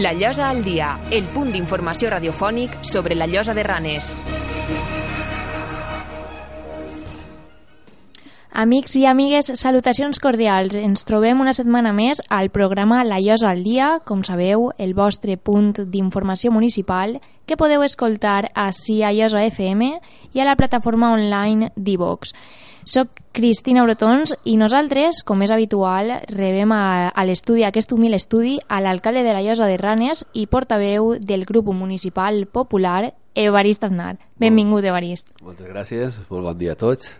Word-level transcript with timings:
La 0.00 0.12
Llosa 0.12 0.50
al 0.50 0.64
dia, 0.64 0.88
el 1.14 1.28
punt 1.30 1.52
d'informació 1.54 2.10
radiofònic 2.10 2.80
sobre 2.82 3.14
la 3.14 3.28
Llosa 3.30 3.54
de 3.54 3.62
Ranes. 3.62 4.16
Amics 8.56 8.94
i 8.94 9.00
amigues, 9.10 9.48
salutacions 9.58 10.20
cordials. 10.22 10.76
Ens 10.78 11.02
trobem 11.08 11.40
una 11.42 11.50
setmana 11.56 11.90
més 11.90 12.20
al 12.30 12.52
programa 12.54 13.00
La 13.02 13.16
Llosa 13.18 13.48
al 13.50 13.64
dia, 13.66 13.88
com 14.06 14.20
sabeu, 14.22 14.68
el 14.78 14.92
vostre 14.94 15.34
punt 15.34 15.72
d'informació 15.90 16.52
municipal 16.54 17.16
que 17.50 17.56
podeu 17.58 17.82
escoltar 17.82 18.52
a 18.54 18.68
Llosa 18.70 19.42
FM 19.42 19.88
i 20.34 20.38
a 20.38 20.46
la 20.46 20.54
plataforma 20.54 21.10
online 21.16 21.72
d'Ivox. 21.74 22.30
Soc 22.86 23.10
Cristina 23.32 23.82
Brotons 23.82 24.36
i 24.44 24.54
nosaltres, 24.56 25.24
com 25.26 25.42
és 25.42 25.50
habitual, 25.50 26.12
rebem 26.30 26.70
a, 26.70 27.10
a 27.10 27.26
l'estudi, 27.26 27.64
aquest 27.66 27.90
humil 27.90 28.14
estudi, 28.14 28.60
a 28.68 28.78
l'alcalde 28.80 29.26
de 29.26 29.34
la 29.34 29.42
Llosa 29.42 29.66
de 29.66 29.80
Ranes 29.82 30.22
i 30.32 30.46
portaveu 30.46 31.16
del 31.18 31.42
grup 31.44 31.74
municipal 31.74 32.46
popular, 32.46 33.16
Evarist 33.34 33.82
Aznar. 33.82 34.14
Benvingut, 34.38 34.86
Evarist. 34.86 35.26
Moltes 35.42 35.66
gràcies, 35.66 36.22
molt 36.30 36.52
bon 36.52 36.62
dia 36.62 36.78
a 36.78 36.82
tots. 36.86 37.10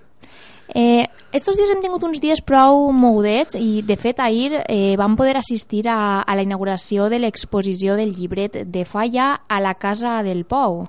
Eh, 0.73 1.05
estos 1.33 1.59
dies 1.59 1.69
hem 1.69 1.83
tingut 1.83 2.05
uns 2.07 2.23
dies 2.23 2.41
prou 2.41 2.89
mogudets 2.95 3.59
i, 3.59 3.83
de 3.85 3.97
fet, 4.01 4.21
ahir 4.23 4.63
eh, 4.65 4.95
vam 4.97 5.17
poder 5.19 5.37
assistir 5.37 5.85
a, 5.93 6.23
a 6.23 6.37
la 6.37 6.45
inauguració 6.47 7.11
de 7.13 7.21
l'exposició 7.21 7.99
del 8.01 8.15
llibret 8.17 8.63
de 8.65 8.85
Falla 8.89 9.35
a 9.49 9.61
la 9.61 9.75
Casa 9.75 10.23
del 10.25 10.45
Pou. 10.49 10.87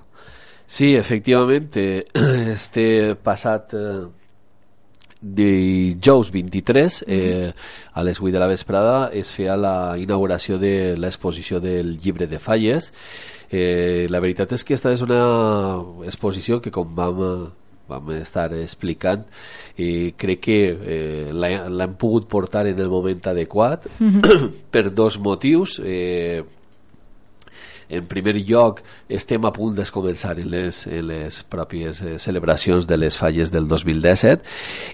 Sí, 0.66 0.94
efectivament, 0.96 1.76
eh, 1.76 2.06
este 2.56 3.14
passat 3.22 3.74
eh, 3.76 4.06
dijous 5.20 6.30
23 6.30 7.04
eh, 7.06 7.52
a 7.92 8.02
les 8.02 8.20
8 8.20 8.32
de 8.32 8.40
la 8.40 8.46
vesprada 8.46 9.10
es 9.12 9.32
feia 9.32 9.56
la 9.56 9.96
inauguració 9.98 10.58
de 10.58 10.96
l'exposició 10.96 11.60
del 11.60 11.96
llibre 11.98 12.26
de 12.26 12.38
falles 12.38 12.92
eh, 13.50 14.06
la 14.10 14.20
veritat 14.20 14.52
és 14.52 14.62
que 14.62 14.74
aquesta 14.74 14.92
és 14.92 15.02
una 15.02 15.22
exposició 16.06 16.60
que 16.60 16.70
com 16.74 16.94
vam 16.94 17.22
vam 17.88 18.10
estar 18.16 18.50
explicant 18.58 19.24
i 19.78 20.12
crec 20.18 20.42
que 20.48 20.60
eh, 20.74 21.32
l'hem 21.32 21.96
pogut 22.00 22.28
portar 22.28 22.66
en 22.66 22.78
el 22.78 22.88
moment 22.88 23.26
adequat 23.26 23.86
mm 23.98 24.20
-hmm. 24.20 24.52
per 24.72 24.90
dos 24.94 25.18
motius 25.18 25.80
eh, 25.84 26.42
en 27.88 28.06
primer 28.06 28.34
lloc 28.42 28.80
estem 29.08 29.44
a 29.46 29.52
punt 29.54 29.76
de 29.76 29.84
començar 29.94 30.34
en 30.40 30.50
les, 30.50 30.86
en 30.90 31.06
les 31.06 31.38
pròpies 31.50 32.02
eh, 32.02 32.16
celebracions 32.18 32.86
de 32.86 32.96
les 32.96 33.16
falles 33.16 33.52
del 33.54 33.68
2017 33.68 34.42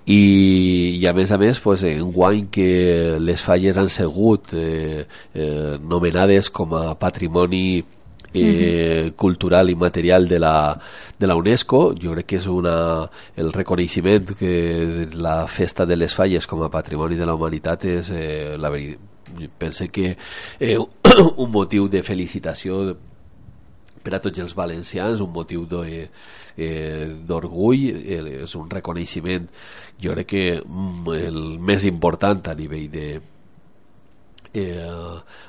i, 0.06 0.98
i 1.00 1.06
a 1.08 1.14
més 1.16 1.32
a 1.32 1.38
més 1.40 1.60
pues, 1.60 1.84
en 1.88 2.12
guany 2.12 2.46
que 2.52 3.18
les 3.20 3.40
falles 3.40 3.78
han 3.78 3.88
sigut 3.88 4.52
eh, 4.52 5.06
eh, 5.34 5.78
nomenades 5.80 6.50
com 6.50 6.74
a 6.76 6.92
patrimoni 6.94 7.82
eh, 8.34 9.12
cultural 9.16 9.70
i 9.70 9.76
material 9.76 10.28
de 10.28 10.38
la, 10.38 10.78
de 11.18 11.26
la 11.26 11.36
UNESCO. 11.36 11.94
Jo 12.00 12.16
crec 12.16 12.32
que 12.32 12.40
és 12.40 12.48
una, 12.50 12.74
el 13.36 13.52
reconeixement 13.52 14.34
que 14.38 15.08
la 15.14 15.46
festa 15.46 15.86
de 15.86 15.96
les 15.96 16.14
falles 16.14 16.46
com 16.46 16.62
a 16.62 16.70
patrimoni 16.72 17.16
de 17.16 17.28
la 17.28 17.36
humanitat 17.38 17.88
és 17.92 18.12
eh, 18.14 18.54
la 18.58 18.70
veritat 18.72 19.08
pense 19.58 19.88
que 19.88 20.16
eh, 20.60 20.78
un 21.36 21.50
motiu 21.50 21.88
de 21.88 22.02
felicitació 22.02 22.82
per 24.02 24.16
a 24.16 24.20
tots 24.20 24.42
els 24.42 24.54
valencians, 24.58 25.20
un 25.22 25.30
motiu 25.32 25.66
eh, 25.86 26.08
d'orgull, 27.26 27.84
eh, 28.02 28.22
és 28.42 28.54
un 28.58 28.68
reconeixement, 28.70 29.46
jo 30.02 30.16
crec 30.16 30.28
que 30.34 30.46
mm, 30.58 31.14
el 31.28 31.42
més 31.62 31.86
important 31.86 32.42
a 32.50 32.56
nivell 32.58 32.90
de, 32.90 33.06
eh, 34.54 34.84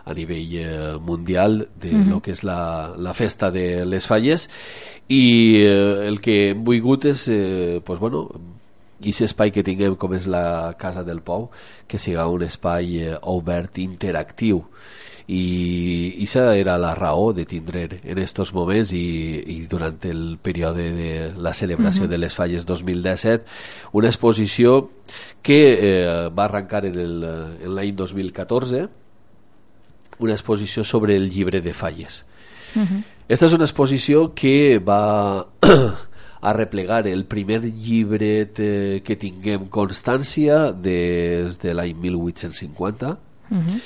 a 0.05 0.13
nivell 0.13 0.55
eh, 0.55 0.97
mundial 0.99 1.67
de 1.79 1.91
mm 1.91 2.03
-hmm. 2.03 2.09
lo 2.09 2.21
que 2.21 2.31
és 2.31 2.43
la, 2.43 2.93
la 2.97 3.13
festa 3.13 3.51
de 3.51 3.85
les 3.85 4.05
falles 4.07 4.49
i 5.07 5.57
eh, 5.61 6.07
el 6.07 6.21
que 6.21 6.49
hem 6.49 6.63
volgut 6.63 7.05
és 7.05 7.27
eh, 7.27 7.81
pues 7.83 7.99
bueno, 7.99 8.29
i 9.03 9.11
aquest 9.11 9.21
espai 9.21 9.51
que 9.51 9.63
tinguem 9.63 9.95
com 9.99 10.13
és 10.13 10.27
la 10.27 10.73
Casa 10.79 11.03
del 11.03 11.21
Pou 11.21 11.49
que 11.87 11.99
siga 11.99 12.27
un 12.27 12.43
espai 12.43 12.99
eh, 13.03 13.17
obert 13.21 13.77
interactiu 13.77 14.63
i 15.27 16.15
aquesta 16.17 16.55
era 16.59 16.77
la 16.77 16.93
raó 16.95 17.31
de 17.33 17.45
tindre 17.47 17.85
en 18.03 18.17
estos 18.19 18.51
moments 18.53 18.91
i, 18.91 19.43
i 19.47 19.61
durant 19.71 19.99
el 20.09 20.37
període 20.41 20.89
de 20.91 21.11
la 21.37 21.53
celebració 21.53 22.03
uh 22.03 22.07
-huh. 22.07 22.11
de 22.11 22.17
les 22.17 22.35
falles 22.35 22.65
2017 22.65 23.45
una 23.93 24.07
exposició 24.07 24.89
que 25.41 25.59
eh, 25.79 26.29
va 26.29 26.45
arrencar 26.45 26.85
en 26.85 26.95
l'any 27.75 27.95
2014 27.95 28.89
una 30.19 30.33
exposició 30.33 30.83
sobre 30.83 31.15
el 31.15 31.29
llibre 31.29 31.61
de 31.61 31.73
falles 31.73 32.25
uh 32.75 32.81
-huh. 32.81 33.03
Esta 33.27 33.45
és 33.45 33.53
una 33.53 33.63
exposició 33.63 34.33
que 34.35 34.79
va 34.79 35.47
a 36.41 36.53
replegar 36.53 37.07
el 37.07 37.23
primer 37.25 37.61
llibret 37.63 38.59
eh, 38.59 39.01
que 39.05 39.15
tinguem 39.15 39.69
constància 39.71 40.73
des 40.75 41.57
de 41.61 41.73
l'any 41.73 41.95
1850 41.95 43.11
uh 43.11 43.57
-huh. 43.57 43.79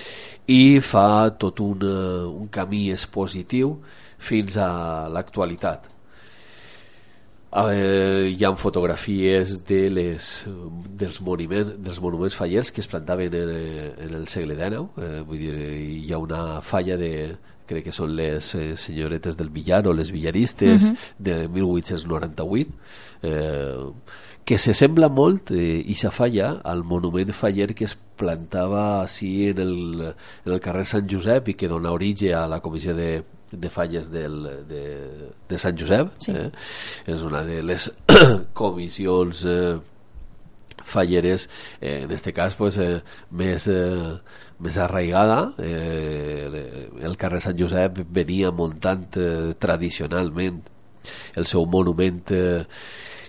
i 0.48 0.80
fa 0.80 1.30
tot 1.38 1.60
un, 1.60 1.84
un 1.84 2.48
camí 2.48 2.90
expositiu 2.92 3.78
fins 4.18 4.58
a 4.58 5.08
l'actualitat. 5.08 5.97
Eh, 7.48 8.36
hi 8.36 8.44
ha 8.44 8.50
fotografies 8.60 9.62
de 9.66 9.86
les, 9.90 10.26
dels, 11.00 11.22
monuments, 11.24 11.70
dels 11.80 12.02
monuments 12.04 12.36
fallers 12.36 12.74
que 12.76 12.84
es 12.84 12.90
plantaven 12.92 13.38
en, 13.40 13.52
en 14.04 14.16
el 14.18 14.28
segle 14.28 14.58
XIX 14.58 14.84
eh, 15.00 15.22
vull 15.24 15.40
dir, 15.40 15.54
hi 16.04 16.12
ha 16.12 16.20
una 16.20 16.60
falla 16.60 16.98
de, 17.00 17.12
crec 17.68 17.88
que 17.88 17.94
són 17.96 18.12
les 18.20 18.52
eh, 18.60 18.76
senyoretes 18.76 19.40
del 19.40 19.52
Villar 19.56 19.86
o 19.88 19.96
les 19.96 20.12
villaristes 20.12 20.90
uh 20.90 20.92
-huh. 20.92 20.98
de 21.20 21.48
1898 21.48 22.68
eh, 23.24 23.86
que 24.44 24.58
se 24.58 24.74
sembla 24.74 25.08
molt 25.08 25.52
eh, 25.52 25.84
i 25.88 25.96
se 25.96 26.12
falla 26.12 26.62
al 26.64 26.84
monument 26.84 27.32
faller 27.32 27.74
que 27.74 27.86
es 27.86 27.96
plantava 27.96 29.02
així 29.04 29.50
en 29.50 29.60
el, 29.60 30.14
en 30.46 30.54
el 30.54 30.60
carrer 30.60 30.86
Sant 30.86 31.08
Josep 31.10 31.48
i 31.48 31.54
que 31.54 31.68
dona 31.68 31.92
origen 31.92 32.34
a 32.36 32.48
la 32.48 32.60
comissió 32.60 32.94
de, 32.94 33.24
de 33.52 33.70
falles 33.70 34.10
del, 34.12 34.42
de, 34.68 34.84
de 35.48 35.60
Sant 35.60 35.78
Josep 35.80 36.10
sí. 36.24 36.34
eh? 36.36 36.50
és 37.08 37.24
una 37.24 37.44
de 37.48 37.62
les 37.64 37.90
comissions 38.58 39.44
eh, 39.48 39.78
falleres 40.88 41.50
eh, 41.80 42.04
en 42.04 42.12
este 42.12 42.34
cas 42.34 42.56
pues, 42.56 42.78
eh, 42.78 43.02
més 43.32 43.68
eh, 43.72 44.18
més 44.60 44.78
arraigada 44.82 45.54
eh, 45.62 46.88
el 47.06 47.18
carrer 47.20 47.44
Sant 47.46 47.60
Josep 47.60 48.02
venia 48.10 48.52
muntant 48.52 49.20
eh, 49.22 49.54
tradicionalment 49.60 50.64
el 51.38 51.46
seu 51.48 51.68
monument 51.70 52.24
eh, 52.36 52.66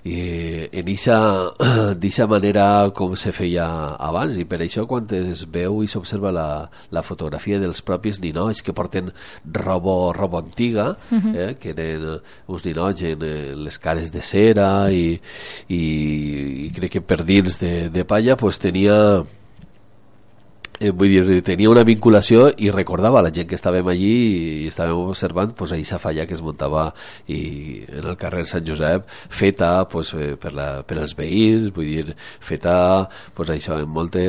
i 0.05 0.69
en 0.73 0.89
aquesta 0.89 2.27
manera 2.35 2.91
com 2.95 3.17
se 3.17 3.33
feia 3.33 3.67
abans 3.99 4.37
i 4.39 4.45
per 4.49 4.61
això 4.63 4.87
quan 4.87 5.07
es 5.17 5.45
veu 5.51 5.83
i 5.83 5.89
s'observa 5.91 6.33
la, 6.35 6.49
la 6.95 7.03
fotografia 7.03 7.59
dels 7.59 7.83
propis 7.83 8.21
ninots 8.23 8.63
que 8.63 8.73
porten 8.77 9.11
roba, 9.53 10.13
roba 10.15 10.43
antiga 10.45 10.97
uh 11.11 11.19
-huh. 11.19 11.35
eh, 11.37 11.55
que 11.59 11.71
eren 11.71 12.21
uns 12.47 12.65
ninots 12.65 13.03
en 13.03 13.23
eh, 13.23 13.55
les 13.57 13.79
cares 13.79 14.13
de 14.13 14.21
cera 14.21 14.91
i, 14.91 15.21
i, 15.69 15.83
i 16.67 16.71
crec 16.75 16.93
que 16.93 17.01
per 17.01 17.25
dins 17.25 17.59
de, 17.59 17.89
de 17.91 18.05
palla 18.05 18.37
pues, 18.37 18.59
tenia 18.59 19.25
eh, 20.81 20.91
vull 20.91 21.13
dir, 21.13 21.39
tenia 21.47 21.71
una 21.71 21.85
vinculació 21.87 22.49
i 22.57 22.71
recordava 22.75 23.23
la 23.25 23.33
gent 23.35 23.49
que 23.51 23.59
estàvem 23.59 23.87
allí 23.91 24.15
i 24.65 24.69
estàvem 24.71 25.11
observant 25.11 25.55
pues, 25.59 25.75
aquesta 25.75 26.01
falla 26.03 26.27
que 26.27 26.37
es 26.39 26.43
muntava 26.45 26.89
i, 27.27 27.85
en 27.89 28.05
el 28.05 28.19
carrer 28.21 28.47
Sant 28.51 28.67
Josep 28.67 29.07
feta 29.11 29.73
pues, 29.91 30.15
eh, 30.15 30.35
per, 30.41 30.55
la, 30.57 30.69
per 30.87 31.01
als 31.03 31.17
veïns 31.19 31.73
vull 31.75 31.89
dir, 31.89 32.19
feta 32.41 33.09
pues, 33.35 33.51
això, 33.55 33.79
amb, 33.79 33.95
molte, 33.95 34.27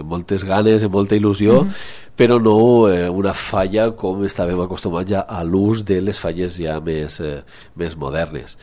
amb 0.00 0.08
moltes 0.10 0.46
ganes 0.46 0.84
amb 0.84 0.98
molta 1.00 1.18
il·lusió 1.18 1.62
mm 1.62 1.68
-hmm 1.68 2.02
però 2.16 2.38
no 2.40 2.88
eh, 2.88 3.08
una 3.08 3.34
falla 3.34 3.90
com 3.98 4.22
estàvem 4.26 4.60
acostumats 4.62 5.10
ja 5.10 5.24
a 5.26 5.42
l'ús 5.42 5.82
de 5.84 6.00
les 6.00 6.18
falles 6.18 6.56
ja 6.60 6.78
més, 6.80 7.18
eh, 7.20 7.42
més 7.74 7.96
modernes. 7.98 8.56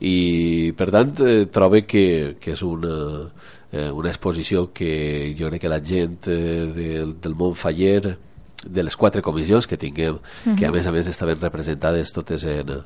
I 0.00 0.72
per 0.76 0.90
tant 0.92 1.14
eh, 1.24 1.46
trobo 1.52 1.80
que, 1.88 2.36
que 2.40 2.52
és 2.52 2.62
una, 2.62 3.30
eh, 3.72 3.90
una 3.90 4.10
exposició 4.10 4.70
que 4.72 5.34
jo 5.38 5.50
crec 5.50 5.62
que 5.62 5.68
la 5.68 5.80
gent 5.84 6.26
eh, 6.26 6.66
del, 6.74 7.14
del 7.20 7.34
món 7.34 7.54
faller 7.54 8.16
de 8.64 8.82
les 8.82 8.96
quatre 8.96 9.22
comissions 9.22 9.66
que 9.66 9.76
tinguem, 9.76 10.14
uh 10.14 10.20
-huh. 10.20 10.56
que 10.56 10.66
a 10.66 10.70
més 10.70 10.86
a 10.86 10.92
més 10.92 11.06
estaven 11.06 11.40
representades 11.40 12.12
totes 12.12 12.44
en, 12.44 12.82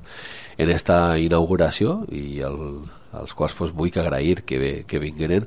en 0.58 0.70
esta 0.70 1.18
inauguració 1.18 2.04
i 2.10 2.40
el, 2.40 2.82
als 3.12 3.34
quals 3.34 3.54
pues, 3.54 3.72
vull 3.72 3.90
que 3.90 4.00
agrair 4.00 4.42
que, 4.42 4.84
que 4.86 4.98
vingueren 4.98 5.46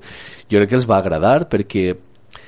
jo 0.49 0.57
crec 0.57 0.69
que 0.69 0.75
els 0.75 0.89
va 0.89 0.97
agradar 0.97 1.47
perquè 1.49 1.95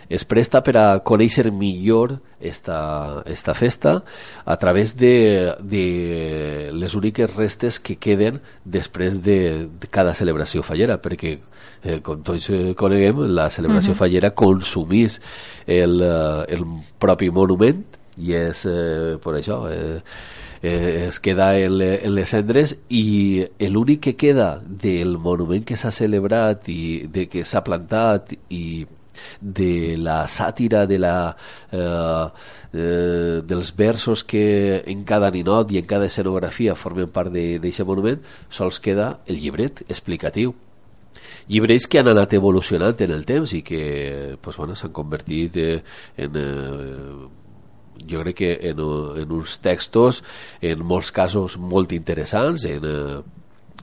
es 0.09 0.24
presta 0.25 0.62
per 0.63 0.77
a 0.80 0.86
conèixer 1.04 1.51
millor 1.51 2.18
esta, 2.39 3.24
esta 3.25 3.54
festa 3.54 4.04
a 4.45 4.57
través 4.57 4.95
de, 4.98 5.54
de 5.59 6.71
les 6.74 6.95
úniques 6.95 7.33
restes 7.36 7.80
que 7.80 7.98
queden 7.98 8.42
després 8.63 9.21
de, 9.24 9.68
de 9.68 9.92
cada 9.92 10.15
celebració 10.15 10.63
fallera 10.63 11.00
perquè 11.01 11.38
eh, 11.83 12.00
com 12.04 12.24
tots 12.24 12.50
eh, 12.54 12.74
coneguem 12.77 13.25
la 13.36 13.50
celebració 13.50 13.92
uh 13.92 13.95
-huh. 13.95 14.00
fallera 14.06 14.31
consumís 14.31 15.21
el, 15.65 16.01
eh, 16.01 16.56
el 16.56 16.65
propi 17.00 17.30
monument 17.30 17.83
i 18.18 18.33
és 18.33 18.65
eh, 18.65 19.18
per 19.21 19.33
això 19.38 19.69
eh, 19.69 20.01
eh, 20.62 21.07
es 21.07 21.19
queda 21.19 21.57
en, 21.59 21.81
en 21.81 22.15
les 22.15 22.30
cendres 22.30 22.75
i 22.89 23.45
l'únic 23.59 24.01
que 24.01 24.15
queda 24.15 24.62
del 24.65 25.18
monument 25.18 25.65
que 25.65 25.77
s'ha 25.77 25.92
celebrat 25.92 26.69
i 26.69 27.07
de 27.07 27.27
que 27.27 27.45
s'ha 27.45 27.63
plantat 27.63 28.33
i 28.50 28.86
de 29.41 29.97
la 29.97 30.25
sàtira 30.27 30.85
de 30.87 30.99
la 30.99 31.15
eh, 31.71 32.27
eh, 32.73 33.41
dels 33.47 33.73
versos 33.75 34.23
que 34.23 34.83
en 34.85 35.03
cada 35.03 35.31
ninot 35.31 35.71
i 35.71 35.81
en 35.81 35.87
cada 35.89 36.07
escenografia 36.09 36.75
formen 36.75 37.11
part 37.13 37.33
d'aquest 37.33 37.87
monument 37.87 38.21
sols 38.49 38.79
queda 38.79 39.19
el 39.27 39.39
llibret 39.41 39.83
explicatiu. 39.87 40.55
Llibres 41.47 41.87
que 41.87 42.01
han 42.01 42.09
anat 42.11 42.33
evolucionant 42.35 42.99
en 42.99 43.11
el 43.15 43.23
temps 43.25 43.53
i 43.55 43.61
que 43.63 44.37
pues, 44.41 44.57
bueno, 44.57 44.75
s'han 44.75 44.91
convertit 44.91 45.55
eh, 45.57 45.81
en 46.17 46.35
eh, 46.35 47.27
jo 48.05 48.21
crec 48.21 48.35
que 48.35 48.51
en, 48.69 48.81
en 49.21 49.31
uns 49.31 49.57
textos 49.63 50.23
en 50.61 50.83
molts 50.85 51.11
casos 51.11 51.57
molt 51.57 51.95
interessants 51.95 52.67
en 52.69 52.85
eh, 52.85 53.21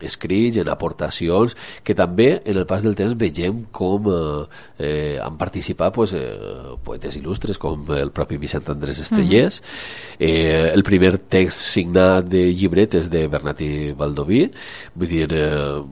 escrits, 0.01 0.59
en 0.59 0.69
aportacions 0.69 1.55
que 1.85 1.95
també 1.95 2.41
en 2.45 2.59
el 2.59 2.67
pas 2.67 2.83
del 2.83 2.97
temps 2.99 3.15
vegem 3.19 3.65
com 3.75 4.09
eh, 4.11 4.45
eh, 4.79 5.19
han 5.23 5.39
participat 5.41 5.95
pues, 5.95 6.15
eh, 6.19 6.75
poetes 6.85 7.19
il·lustres 7.21 7.61
com 7.63 7.87
el 7.95 8.11
propi 8.15 8.39
Vicent 8.41 8.69
Andrés 8.73 9.01
Estellers 9.01 9.61
uh 9.61 9.65
-huh. 9.65 10.17
eh, 10.19 10.71
el 10.73 10.83
primer 10.83 11.19
text 11.19 11.61
signat 11.61 12.27
de 12.27 12.53
llibret 12.53 12.95
és 12.95 13.11
de 13.11 13.27
Bernati 13.29 13.93
Baldoví 13.93 14.51
vull 14.95 15.09
dir 15.09 15.33
eh, 15.33 15.83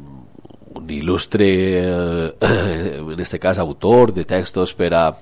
un 0.74 0.88
il·lustre 0.88 1.46
eh, 1.46 2.32
en 3.12 3.20
este 3.20 3.38
cas 3.38 3.58
autor 3.58 4.12
de 4.12 4.24
textos 4.24 4.74
per 4.74 4.94
a 4.94 5.14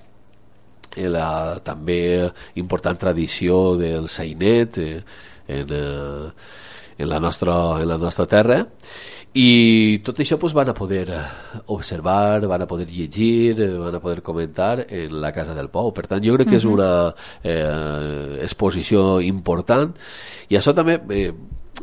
la 0.96 1.60
també 1.62 2.30
important 2.54 2.98
tradició 2.98 3.76
del 3.76 4.08
sainet 4.08 4.78
eh, 4.78 5.02
en, 5.46 5.66
eh, 5.70 6.30
en, 7.00 7.08
la 7.08 7.20
nostra, 7.20 7.56
en 7.80 7.88
la 7.88 7.98
nostra 7.98 8.28
terra 8.30 8.64
i 9.32 10.00
tot 10.02 10.18
això 10.18 10.40
pues, 10.42 10.54
van 10.56 10.72
a 10.72 10.74
poder 10.74 11.06
observar, 11.70 12.46
van 12.50 12.62
a 12.62 12.66
poder 12.66 12.88
llegir, 12.90 13.54
van 13.78 13.94
a 13.94 14.00
poder 14.02 14.22
comentar 14.22 14.86
en 14.88 15.20
la 15.22 15.30
Casa 15.32 15.54
del 15.54 15.70
Pou. 15.70 15.92
Per 15.94 16.08
tant, 16.10 16.24
jo 16.24 16.34
crec 16.34 16.50
que 16.50 16.58
és 16.58 16.66
una 16.66 17.14
eh, 17.44 18.40
exposició 18.42 19.20
important 19.22 19.94
i 20.50 20.58
això 20.58 20.74
també 20.74 20.98
eh, 21.14 21.30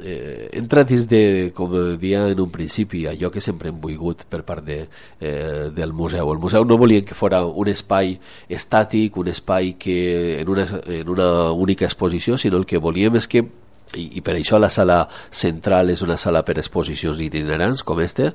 eh, 0.04 0.50
entra 0.60 0.84
dins 0.84 1.08
de, 1.08 1.54
com 1.56 1.72
dia 2.02 2.26
en 2.34 2.42
un 2.44 2.52
principi, 2.52 3.06
allò 3.08 3.32
que 3.32 3.40
sempre 3.40 3.72
hem 3.72 3.80
volgut 3.80 4.26
per 4.28 4.42
part 4.44 4.66
de, 4.66 4.82
eh, 5.22 5.70
del 5.72 5.94
museu. 5.94 6.34
El 6.34 6.44
museu 6.44 6.66
no 6.68 6.78
volien 6.78 7.06
que 7.06 7.16
fora 7.16 7.46
un 7.46 7.72
espai 7.72 8.18
estàtic, 8.50 9.16
un 9.16 9.32
espai 9.32 9.78
que 9.80 10.42
en 10.42 10.52
una, 10.52 10.68
en 10.84 11.08
una 11.08 11.52
única 11.52 11.86
exposició, 11.86 12.38
sinó 12.38 12.58
el 12.58 12.68
que 12.68 12.78
volíem 12.84 13.16
és 13.16 13.32
que 13.32 13.46
i, 13.96 14.18
i 14.20 14.22
per 14.22 14.36
això 14.36 14.60
la 14.60 14.70
sala 14.74 15.00
central 15.32 15.92
és 15.94 16.04
una 16.06 16.18
sala 16.18 16.44
per 16.44 16.58
exposicions 16.58 17.20
itinerants 17.24 17.84
com 17.88 18.02
este, 18.04 18.34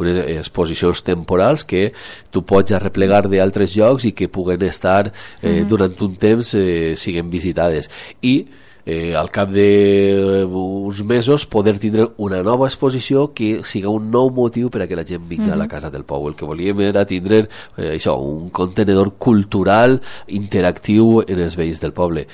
unes 0.00 0.22
exposicions 0.38 1.04
temporals 1.04 1.64
que 1.68 1.92
tu 2.30 2.44
pots 2.46 2.72
arreplegar 2.72 3.26
d'altres 3.28 3.76
llocs 3.76 4.08
i 4.08 4.14
que 4.16 4.28
puguen 4.28 4.62
estar 4.62 5.06
eh, 5.06 5.12
mm 5.12 5.50
-hmm. 5.50 5.68
durant 5.68 6.02
un 6.02 6.16
temps 6.16 6.54
eh, 6.54 6.94
siguen 6.96 7.30
visitades 7.30 7.90
i 8.22 8.46
eh, 8.86 9.14
al 9.16 9.30
cap 9.30 9.50
d'uns 9.50 11.00
eh, 11.00 11.04
mesos 11.04 11.46
poder 11.46 11.78
tindre 11.78 12.10
una 12.16 12.42
nova 12.42 12.68
exposició 12.68 13.32
que 13.34 13.62
siga 13.64 13.92
un 13.92 14.10
nou 14.12 14.30
motiu 14.30 14.70
per 14.70 14.84
a 14.84 14.88
que 14.88 14.96
la 14.96 15.04
gent 15.04 15.24
vingui 15.28 15.46
mm 15.46 15.50
-hmm. 15.50 15.54
a 15.54 15.56
la 15.56 15.68
Casa 15.68 15.90
del 15.90 16.04
Pou. 16.04 16.28
El 16.28 16.36
que 16.36 16.44
volíem 16.44 16.80
era 16.80 17.04
tindre 17.04 17.48
eh, 17.76 17.96
això, 17.96 18.18
un 18.18 18.50
contenedor 18.50 19.14
cultural 19.18 20.00
interactiu 20.28 21.22
en 21.26 21.38
els 21.38 21.56
veïns 21.56 21.80
del 21.80 21.92
poble. 21.92 22.26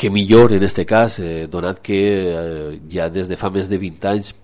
Que 0.00 0.08
millor 0.08 0.54
en 0.56 0.62
este 0.64 0.86
cas, 0.88 1.18
eh, 1.20 1.46
donat 1.50 1.82
que 1.84 2.00
eh, 2.32 2.78
ja 2.88 3.10
des 3.12 3.28
de 3.28 3.36
fa 3.36 3.50
més 3.52 3.68
de 3.68 3.76
20 3.76 4.08
anys 4.08 4.34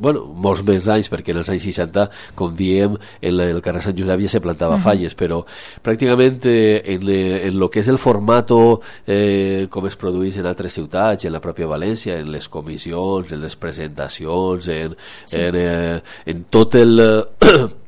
bueno, 0.00 0.24
molts 0.24 0.62
més 0.64 0.86
anys 0.88 1.10
perquè 1.12 1.34
en 1.34 1.40
els 1.42 1.50
anys 1.52 1.66
60 1.68 2.06
com 2.38 2.54
diem 2.56 2.96
en 3.20 3.40
el 3.44 3.60
carrer 3.64 3.82
Sant 3.84 3.96
Josep 3.98 4.22
ja 4.24 4.30
se 4.32 4.40
plantava 4.40 4.76
uh 4.76 4.80
-huh. 4.80 4.82
falles 4.82 5.16
però 5.16 5.44
pràcticament 5.82 6.46
eh, 6.46 6.82
en, 6.94 7.08
en 7.08 7.58
lo 7.58 7.70
que 7.70 7.80
és 7.80 7.88
el 7.88 7.98
formato 7.98 8.80
eh, 9.06 9.66
com 9.70 9.86
es 9.86 9.96
produeix 9.96 10.38
en 10.38 10.46
altres 10.46 10.72
ciutats 10.72 11.24
en 11.24 11.32
la 11.32 11.40
pròpia 11.40 11.66
València, 11.66 12.18
en 12.18 12.32
les 12.32 12.48
comissions 12.48 13.32
en 13.32 13.40
les 13.40 13.56
presentacions 13.56 14.68
en, 14.68 14.96
sí. 15.26 15.36
en, 15.36 15.54
eh, 15.54 16.00
en 16.26 16.44
tot 16.50 16.74
el 16.74 17.24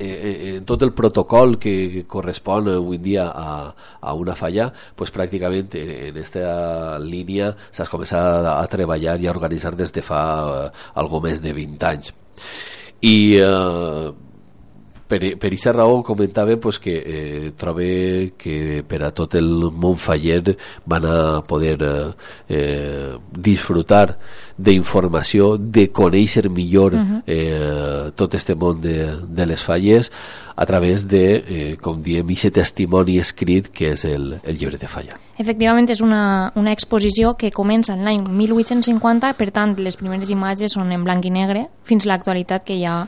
Eh, 0.00 0.06
eh, 0.08 0.56
en 0.56 0.64
tot 0.64 0.80
el 0.80 0.94
protocol 0.96 1.58
que, 1.60 2.06
correspon 2.08 2.70
avui 2.72 2.96
en 2.96 3.02
dia 3.04 3.26
a, 3.28 3.74
a 4.00 4.14
una 4.16 4.32
falla, 4.32 4.70
pues 4.96 5.12
pràcticament 5.12 5.76
en 5.76 5.90
aquesta 6.14 6.96
línia 7.04 7.50
s'ha 7.68 7.84
començat 7.90 8.48
a 8.48 8.64
treballar 8.72 9.18
i 9.20 9.28
a 9.28 9.34
organitzar 9.34 9.74
des 9.76 9.92
de 9.92 10.00
fa 10.00 10.22
eh, 10.40 10.64
algo 11.04 11.20
més 11.20 11.44
de 11.44 11.52
20 11.52 11.86
anys. 11.90 12.14
I 13.04 13.16
eh, 13.44 14.08
per, 15.10 15.20
per 15.40 15.50
aquesta 15.50 15.74
raó 15.74 16.00
comentava 16.06 16.54
pues, 16.62 16.78
que 16.78 16.94
eh, 17.02 17.52
trobe 17.58 18.34
que 18.38 18.84
per 18.86 19.02
a 19.04 19.10
tot 19.10 19.34
el 19.40 19.50
món 19.74 19.98
faller 19.98 20.54
van 20.86 21.08
a 21.10 21.18
poder 21.46 21.78
eh, 22.48 23.16
disfrutar 23.34 24.06
d'informació, 24.60 25.56
de 25.56 25.88
conèixer 25.88 26.50
millor 26.50 26.94
uh 26.94 27.00
-huh. 27.00 27.22
eh, 27.26 28.12
tot 28.14 28.34
este 28.34 28.54
món 28.54 28.80
de, 28.80 29.16
de 29.26 29.46
les 29.46 29.62
falles 29.62 30.12
a 30.56 30.66
través 30.66 31.08
de, 31.08 31.44
eh, 31.48 31.76
com 31.80 32.02
diem, 32.02 32.26
aquest 32.28 32.54
testimoni 32.54 33.18
escrit 33.18 33.68
que 33.72 33.92
és 33.92 34.04
el, 34.04 34.40
el 34.44 34.58
llibre 34.58 34.76
de 34.76 34.86
falla. 34.86 35.16
Efectivament, 35.38 35.88
és 35.88 36.02
una, 36.02 36.52
una 36.54 36.72
exposició 36.72 37.34
que 37.34 37.50
comença 37.50 37.94
en 37.94 38.04
l'any 38.04 38.28
1850, 38.28 39.32
per 39.38 39.50
tant, 39.50 39.72
les 39.78 39.96
primeres 39.96 40.28
imatges 40.28 40.72
són 40.72 40.92
en 40.92 41.02
blanc 41.02 41.24
i 41.24 41.30
negre, 41.30 41.68
fins 41.82 42.04
a 42.04 42.10
l'actualitat 42.10 42.64
que 42.64 42.76
ja 42.76 43.06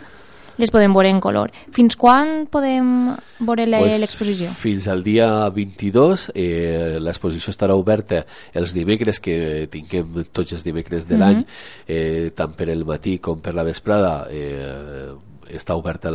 les 0.58 0.70
podem 0.70 0.92
veure 0.94 1.10
en 1.12 1.20
color. 1.22 1.52
Fins 1.72 1.96
quan 1.96 2.46
podem 2.52 3.12
veure 3.40 3.66
l'exposició? 3.66 4.52
Pues 4.52 4.62
fins 4.62 4.88
al 4.92 5.02
dia 5.06 5.28
22. 5.54 6.30
Eh, 6.34 6.98
l'exposició 7.00 7.54
estarà 7.54 7.76
oberta 7.78 8.24
els 8.54 8.74
dimecres, 8.76 9.20
que 9.20 9.66
tinguem 9.72 10.24
tots 10.32 10.52
els 10.52 10.64
dimecres 10.64 11.08
de 11.08 11.18
l'any, 11.18 11.42
mm 11.42 11.44
-hmm. 11.44 11.84
eh, 11.86 12.32
tant 12.34 12.54
per 12.54 12.68
el 12.70 12.84
matí 12.84 13.18
com 13.18 13.40
per 13.40 13.54
la 13.54 13.64
vesprada, 13.64 14.26
eh, 14.30 15.12
està 15.50 15.76
oberta 15.76 16.10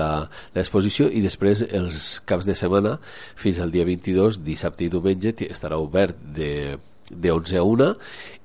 l'exposició 0.55 1.09
i 1.11 1.21
després 1.21 1.61
els 1.61 2.21
caps 2.25 2.45
de 2.45 2.55
setmana 2.55 2.99
fins 3.35 3.59
al 3.59 3.71
dia 3.71 3.85
22, 3.85 4.43
dissabte 4.43 4.83
i 4.85 4.89
diumenge 4.89 5.33
estarà 5.47 5.77
obert 5.77 6.15
de 6.35 6.77
de 7.09 7.31
11 7.31 7.57
a 7.57 7.63
1 7.63 7.87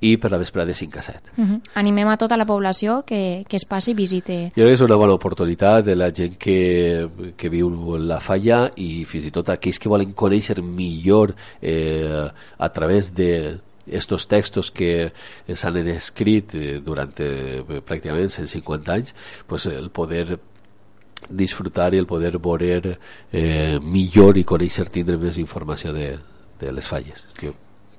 i 0.02 0.16
per 0.19 0.31
la 0.33 0.38
vespre 0.38 0.64
de 0.66 0.75
5 0.75 0.99
a 0.99 1.02
7. 1.02 1.33
Uh 1.37 1.45
-huh. 1.45 1.61
Animem 1.75 2.09
a 2.09 2.16
tota 2.16 2.37
la 2.37 2.47
població 2.47 3.02
que, 3.04 3.45
que 3.49 3.57
es 3.57 3.64
passi 3.64 3.90
i 3.90 3.95
visite. 3.95 4.52
Jo 4.57 4.62
crec 4.62 4.66
que 4.66 4.73
és 4.73 4.81
una 4.81 4.97
bona 4.97 5.14
oportunitat 5.14 5.85
de 5.85 5.97
la 5.97 6.11
gent 6.11 6.37
que, 6.37 7.09
que 7.37 7.49
viu 7.49 7.97
la 7.97 8.21
falla 8.21 8.71
i 8.76 9.04
fins 9.04 9.26
i 9.26 9.31
tot 9.31 9.49
aquells 9.49 9.78
que 9.78 9.88
volen 9.88 10.12
conèixer 10.12 10.62
millor 10.62 11.35
eh, 11.61 12.28
a 12.59 12.69
través 12.69 13.14
de 13.14 13.61
estos 13.87 14.28
textos 14.28 14.71
que 14.71 15.12
s'han 15.54 15.76
escrit 15.88 16.54
eh, 16.54 16.81
durant 16.85 17.12
eh, 17.19 17.62
pràcticament 17.83 18.31
150 18.31 18.92
anys 18.92 19.14
pues 19.47 19.66
el 19.66 19.90
poder 19.90 20.38
disfrutar 21.28 21.95
i 21.95 21.99
el 21.99 22.07
poder 22.07 22.38
veure 22.38 22.99
eh, 23.33 23.78
millor 23.83 24.38
i 24.38 24.45
conèixer 24.45 24.88
tindre 24.88 25.19
més 25.19 25.38
informació 25.38 25.92
de, 25.92 26.16
de 26.61 26.73
les 26.73 26.88
falles 26.88 27.26
que 27.38 27.52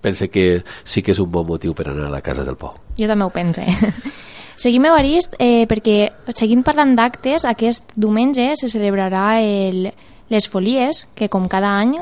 pense 0.03 0.29
que 0.29 0.61
sí 0.83 1.01
que 1.01 1.15
és 1.15 1.23
un 1.23 1.31
bon 1.31 1.47
motiu 1.47 1.73
per 1.73 1.87
anar 1.89 2.09
a 2.09 2.13
la 2.13 2.21
Casa 2.21 2.43
del 2.43 2.59
Pou. 2.59 2.75
Jo 2.99 3.09
també 3.09 3.25
ho 3.25 3.33
pense. 3.33 3.65
Seguim, 4.63 4.85
Evarist, 4.85 5.33
eh, 5.41 5.65
perquè 5.65 6.11
seguint 6.37 6.61
parlant 6.63 6.93
d'actes, 6.95 7.47
aquest 7.49 7.95
diumenge 7.97 8.51
se 8.59 8.69
celebrarà 8.69 9.39
el, 9.41 9.87
les 10.29 10.47
Folies, 10.47 11.07
que 11.17 11.29
com 11.33 11.47
cada 11.49 11.73
any 11.79 11.97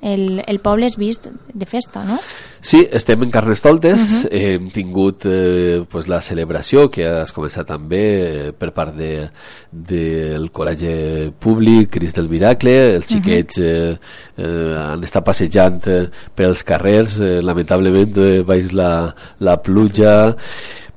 el, 0.00 0.44
el 0.46 0.60
poble 0.62 0.86
és 0.86 0.96
vist 0.98 1.26
de 1.28 1.66
festa, 1.66 2.04
no? 2.06 2.18
Sí, 2.60 2.80
estem 2.94 3.22
en 3.22 3.30
Carnestoltes, 3.30 4.00
uh 4.00 4.22
-huh. 4.22 4.28
hem 4.30 4.70
tingut 4.70 5.26
eh, 5.26 5.84
pues, 5.88 6.08
la 6.08 6.20
celebració 6.20 6.88
que 6.90 7.06
has 7.06 7.32
començat 7.32 7.66
també 7.66 8.02
eh, 8.48 8.52
per 8.52 8.72
part 8.72 8.94
de, 8.94 9.30
del 9.70 10.50
Col·legi 10.50 11.32
Públic, 11.38 11.90
Crist 11.90 12.16
del 12.16 12.28
Miracle, 12.28 12.94
els 12.96 13.06
xiquets 13.06 13.58
uh 13.58 13.64
-huh. 13.64 13.98
eh, 14.36 14.44
eh, 14.44 14.76
han 14.76 15.02
estat 15.04 15.24
passejant 15.24 15.86
eh, 15.86 16.08
pels 16.34 16.64
carrers, 16.64 17.20
eh, 17.20 17.40
lamentablement 17.42 18.16
eh, 18.16 18.42
baix 18.42 18.72
la, 18.72 19.14
la 19.38 19.56
pluja, 19.62 20.34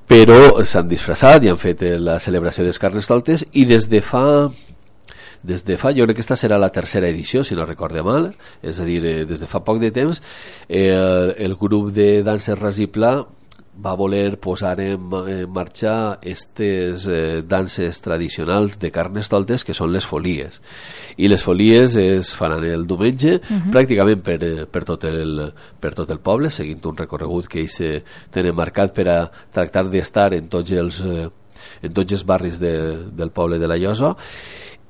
però 0.08 0.64
s'han 0.66 0.90
disfressat 0.90 1.44
i 1.44 1.50
han 1.50 1.58
fet 1.58 1.82
eh, 1.84 2.00
la 2.00 2.20
celebració 2.20 2.64
dels 2.64 2.80
Carnestoltes 2.80 3.46
i 3.54 3.66
des 3.66 3.88
de 3.90 4.02
fa 4.02 4.52
des 5.44 5.66
de 5.66 5.78
fa, 5.78 5.92
jo 5.92 6.06
crec 6.06 6.16
que 6.16 6.22
aquesta 6.22 6.38
serà 6.38 6.60
la 6.60 6.72
tercera 6.72 7.10
edició, 7.10 7.44
si 7.44 7.56
no 7.56 7.66
recorde 7.66 8.04
mal, 8.06 8.32
és 8.62 8.80
a 8.80 8.86
dir, 8.86 9.04
eh, 9.06 9.26
des 9.26 9.40
de 9.40 9.48
fa 9.48 9.64
poc 9.66 9.80
de 9.80 9.92
temps, 9.92 10.22
eh, 10.70 11.36
el 11.38 11.56
grup 11.56 11.92
de 11.92 12.24
danses 12.24 12.60
Ras 12.60 12.80
i 12.80 12.88
Pla 12.88 13.26
va 13.82 13.96
voler 13.96 14.38
posar 14.38 14.80
en, 14.84 15.08
en 15.28 15.50
marxa 15.50 15.94
aquestes 16.18 17.08
eh, 17.08 17.42
danses 17.48 18.02
tradicionals 18.04 18.78
de 18.80 18.92
carnestoltes 18.92 19.64
que 19.64 19.74
són 19.74 19.94
les 19.94 20.06
folies 20.06 20.60
i 21.18 21.30
les 21.32 21.44
folies 21.44 21.96
es 22.00 22.34
faran 22.36 22.64
el 22.68 22.86
diumenge 22.88 23.40
uh 23.40 23.42
-huh. 23.42 23.72
pràcticament 23.72 24.22
per, 24.22 24.44
eh, 24.44 24.66
per, 24.66 24.84
tot 24.84 25.04
el, 25.06 25.54
per 25.80 25.94
tot 25.94 26.10
el 26.10 26.20
poble 26.20 26.50
seguint 26.50 26.86
un 26.86 26.98
recorregut 26.98 27.48
que 27.48 27.62
ells 27.62 27.80
eh, 27.82 28.04
tenen 28.30 28.56
marcat 28.56 28.94
per 28.94 29.08
a 29.08 29.32
tractar 29.52 29.90
d'estar 29.90 30.34
en 30.34 30.48
tots 30.48 30.72
els 30.72 31.00
eh, 31.02 31.30
en 31.82 31.94
tots 31.94 32.12
els 32.12 32.26
barris 32.26 32.60
de, 32.60 33.08
del 33.12 33.32
poble 33.32 33.58
de 33.60 33.68
la 33.68 33.78
Llosa 33.78 34.16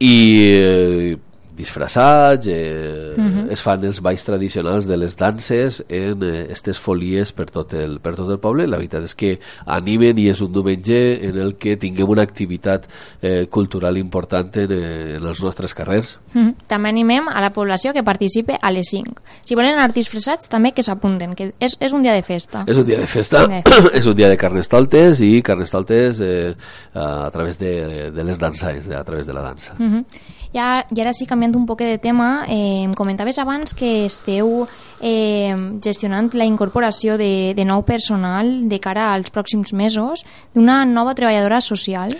i 0.02 0.54
eh, 0.58 1.18
disfressats, 1.62 2.48
eh, 2.48 3.14
uh 3.16 3.22
-huh. 3.22 3.52
es 3.52 3.62
fan 3.62 3.84
els 3.86 4.02
balls 4.02 4.24
tradicionals 4.24 4.88
de 4.88 4.98
les 4.98 5.16
danses 5.18 5.84
en 5.88 6.24
aquestes 6.24 6.78
eh, 6.78 6.82
folies 6.82 7.32
per 7.32 7.50
tot, 7.50 7.74
el, 7.74 8.00
per 8.00 8.16
tot 8.16 8.30
el 8.30 8.40
poble. 8.40 8.68
La 8.68 8.78
veritat 8.78 9.04
és 9.04 9.16
que 9.16 9.40
animen 9.66 10.18
i 10.18 10.30
és 10.30 10.42
un 10.42 10.52
diumenge 10.54 11.00
en 11.30 11.38
el 11.38 11.56
que 11.58 11.78
tinguem 11.78 12.10
una 12.10 12.24
activitat 12.24 12.88
eh, 13.22 13.48
cultural 13.50 13.98
important 13.98 14.58
en, 14.58 14.72
eh, 14.72 15.16
en 15.18 15.24
els 15.28 15.42
nostres 15.44 15.74
carrers. 15.74 16.18
Uh 16.34 16.42
-huh. 16.42 16.56
També 16.68 16.90
animem 16.90 17.28
a 17.28 17.42
la 17.42 17.52
població 17.52 17.94
que 17.94 18.04
participe 18.04 18.58
a 18.62 18.72
les 18.72 18.88
5. 18.90 19.22
Si 19.44 19.56
volen 19.56 19.74
anar 19.74 19.94
disfressats, 19.94 20.48
també 20.50 20.72
que 20.74 20.84
s'apunten, 20.84 21.36
que 21.36 21.54
és, 21.60 21.78
és 21.80 21.94
un 21.94 22.02
dia 22.02 22.14
de 22.14 22.24
festa. 22.24 22.64
És 22.68 22.78
un 22.78 22.86
dia 22.86 23.00
de 23.00 23.08
festa, 23.08 23.48
festa. 23.48 23.90
és 24.00 24.06
un 24.06 24.16
dia 24.16 24.30
de 24.30 24.38
carnestoltes 24.38 25.22
i 25.22 25.42
carnestoltes 25.42 26.20
eh, 26.20 26.56
a 26.94 27.30
través 27.32 27.58
de, 27.58 28.12
de 28.12 28.24
les 28.24 28.38
danses, 28.38 28.90
a 28.90 29.04
través 29.04 29.28
de 29.28 29.34
la 29.34 29.42
dansa. 29.42 29.76
Uh 29.80 29.86
-huh. 29.86 30.06
Ja, 30.52 30.84
I 30.92 31.00
ara 31.00 31.14
sí, 31.16 31.24
canviant 31.30 31.54
un 31.56 31.66
poc 31.66 31.80
de 31.80 31.96
tema, 32.04 32.44
eh, 32.52 32.84
em 32.84 32.92
comentaves 32.92 33.38
abans 33.40 33.72
que 33.74 34.06
esteu 34.10 34.66
eh, 35.00 35.56
gestionant 35.80 36.28
la 36.36 36.44
incorporació 36.44 37.16
de, 37.16 37.54
de 37.56 37.64
nou 37.64 37.86
personal 37.88 38.50
de 38.68 38.80
cara 38.84 39.14
als 39.14 39.32
pròxims 39.32 39.72
mesos 39.72 40.26
d'una 40.54 40.84
nova 40.84 41.16
treballadora 41.16 41.62
social. 41.64 42.12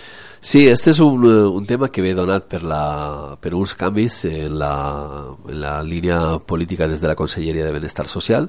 Sí, 0.44 0.66
este 0.66 0.90
és 0.90 0.98
un, 0.98 1.22
eh, 1.22 1.46
un 1.46 1.64
tema 1.66 1.86
que 1.88 2.02
ve 2.02 2.16
donat 2.18 2.48
per, 2.50 2.64
la, 2.66 3.36
per 3.38 3.52
uns 3.54 3.76
canvis 3.78 4.24
en 4.26 4.56
la, 4.58 4.72
en 5.46 5.60
la 5.62 5.76
línia 5.86 6.16
política 6.42 6.88
des 6.90 6.98
de 7.00 7.06
la 7.06 7.14
Conselleria 7.14 7.64
de 7.64 7.70
Benestar 7.70 8.08
Social. 8.10 8.48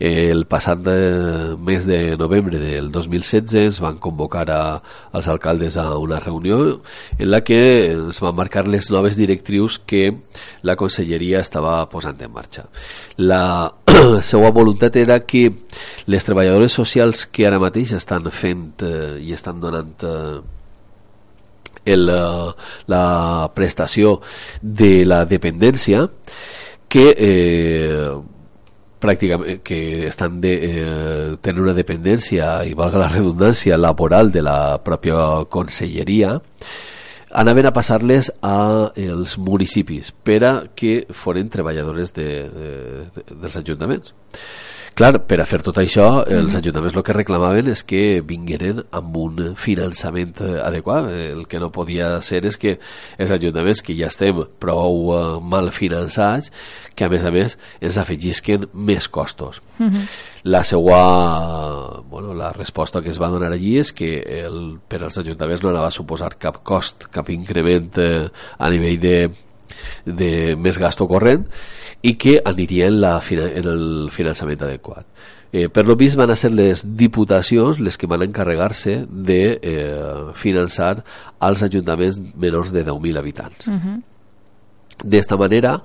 El 0.00 0.46
passat 0.48 0.80
de, 0.80 0.94
eh, 0.94 1.50
mes 1.60 1.84
de 1.84 2.16
novembre 2.16 2.58
del 2.58 2.88
2016 2.90 3.52
es 3.66 3.80
van 3.84 3.98
convocar 3.98 4.46
a, 4.50 4.80
als 5.12 5.28
alcaldes 5.28 5.76
a 5.76 5.98
una 5.98 6.20
reunió 6.20 6.80
en 7.18 7.30
la 7.30 7.44
que 7.44 7.60
es 7.92 8.20
van 8.24 8.34
marcar 8.34 8.66
les 8.66 8.90
noves 8.90 9.20
directrius 9.20 9.78
que 9.78 10.16
la 10.62 10.74
Conselleria 10.74 11.44
estava 11.44 11.84
posant 11.90 12.16
en 12.16 12.32
marxa. 12.32 12.64
La 13.18 13.74
seva 14.22 14.50
voluntat 14.56 14.96
era 14.96 15.20
que 15.20 15.52
les 16.06 16.24
treballadores 16.24 16.72
socials 16.72 17.26
que 17.26 17.44
ara 17.46 17.60
mateix 17.60 17.92
estan 17.92 18.32
fent 18.32 18.70
eh, 18.88 19.18
i 19.20 19.36
estan 19.36 19.60
donant 19.60 20.00
eh, 20.00 20.55
el, 21.86 22.08
eh, 22.12 22.52
la 22.92 23.04
prestació 23.54 24.20
de 24.60 25.04
la 25.06 25.24
dependència 25.24 26.04
que 26.88 27.06
eh, 27.16 28.10
pràcticament 29.00 29.62
que 29.66 30.06
estan 30.08 30.40
de, 30.40 30.52
eh, 30.54 31.36
tenen 31.40 31.64
una 31.64 31.76
dependència 31.76 32.60
i 32.66 32.74
valga 32.74 33.02
la 33.04 33.10
redundància 33.12 33.78
laboral 33.78 34.32
de 34.32 34.42
la 34.44 34.58
pròpia 34.84 35.46
conselleria 35.52 36.36
anaven 37.36 37.68
a 37.68 37.74
passar-les 37.74 38.30
als 38.40 39.36
municipis 39.38 40.12
per 40.24 40.40
a 40.46 40.52
que 40.74 41.04
foren 41.12 41.50
treballadores 41.52 42.14
de, 42.16 42.28
de, 42.48 43.26
dels 43.34 43.58
ajuntaments 43.60 44.14
Clar, 44.96 45.18
per 45.28 45.36
a 45.42 45.44
fer 45.44 45.58
tot 45.60 45.76
això, 45.76 46.06
els 46.24 46.54
ajuntaments 46.56 46.94
el 46.96 47.02
que 47.04 47.12
reclamaven 47.12 47.66
és 47.68 47.82
que 47.84 48.22
vingueren 48.24 48.78
amb 48.96 49.18
un 49.20 49.42
finançament 49.60 50.40
eh, 50.40 50.54
adequat. 50.64 51.10
El 51.12 51.42
que 51.50 51.60
no 51.60 51.68
podia 51.68 52.14
ser 52.24 52.40
és 52.48 52.56
que 52.56 52.78
els 53.20 53.34
ajuntaments, 53.36 53.82
que 53.84 53.92
ja 53.98 54.08
estem 54.08 54.40
prou 54.62 55.12
uh, 55.12 55.20
mal 55.44 55.68
finançats, 55.68 56.48
que 56.96 57.04
a 57.04 57.10
més 57.12 57.28
a 57.28 57.34
més 57.34 57.58
ens 57.84 58.00
afegisquen 58.00 58.70
més 58.72 59.10
costos. 59.12 59.60
Mm 59.76 59.90
-hmm. 59.90 60.08
La 60.48 60.64
seva, 60.64 62.00
bueno, 62.08 62.32
la 62.32 62.54
resposta 62.54 63.02
que 63.02 63.10
es 63.10 63.20
va 63.20 63.28
donar 63.28 63.52
allí 63.52 63.76
és 63.78 63.92
que 63.92 64.22
el, 64.46 64.78
per 64.88 65.02
als 65.02 65.18
ajuntaments 65.18 65.62
no 65.62 65.70
anava 65.70 65.88
a 65.88 65.90
suposar 65.90 66.38
cap 66.38 66.62
cost, 66.62 67.08
cap 67.10 67.28
increment 67.28 67.98
eh, 67.98 68.30
a 68.58 68.70
nivell 68.70 69.00
de, 69.00 69.30
de 70.04 70.56
més 70.56 70.78
gasto 70.78 71.08
corrent, 71.08 71.46
i 72.02 72.14
que 72.20 72.40
aniria 72.44 72.90
en, 72.90 73.00
la, 73.00 73.18
en 73.30 73.70
el 73.72 73.86
finançament 74.14 74.62
adequat. 74.62 75.06
Eh, 75.52 75.68
per 75.70 75.86
lo 75.86 75.94
vist 75.96 76.18
van 76.18 76.30
a 76.30 76.36
ser 76.36 76.50
les 76.52 76.82
diputacions 76.98 77.78
les 77.80 77.96
que 77.96 78.08
van 78.10 78.24
encarregar-se 78.26 78.98
de 79.08 79.40
eh, 79.56 80.34
finançar 80.34 80.98
als 81.38 81.62
ajuntaments 81.62 82.18
menors 82.34 82.74
de 82.74 82.84
10.000 82.84 83.18
habitants. 83.18 83.66
Uh 83.66 83.78
-huh. 83.78 83.96
D'esta 85.04 85.36
manera 85.36 85.82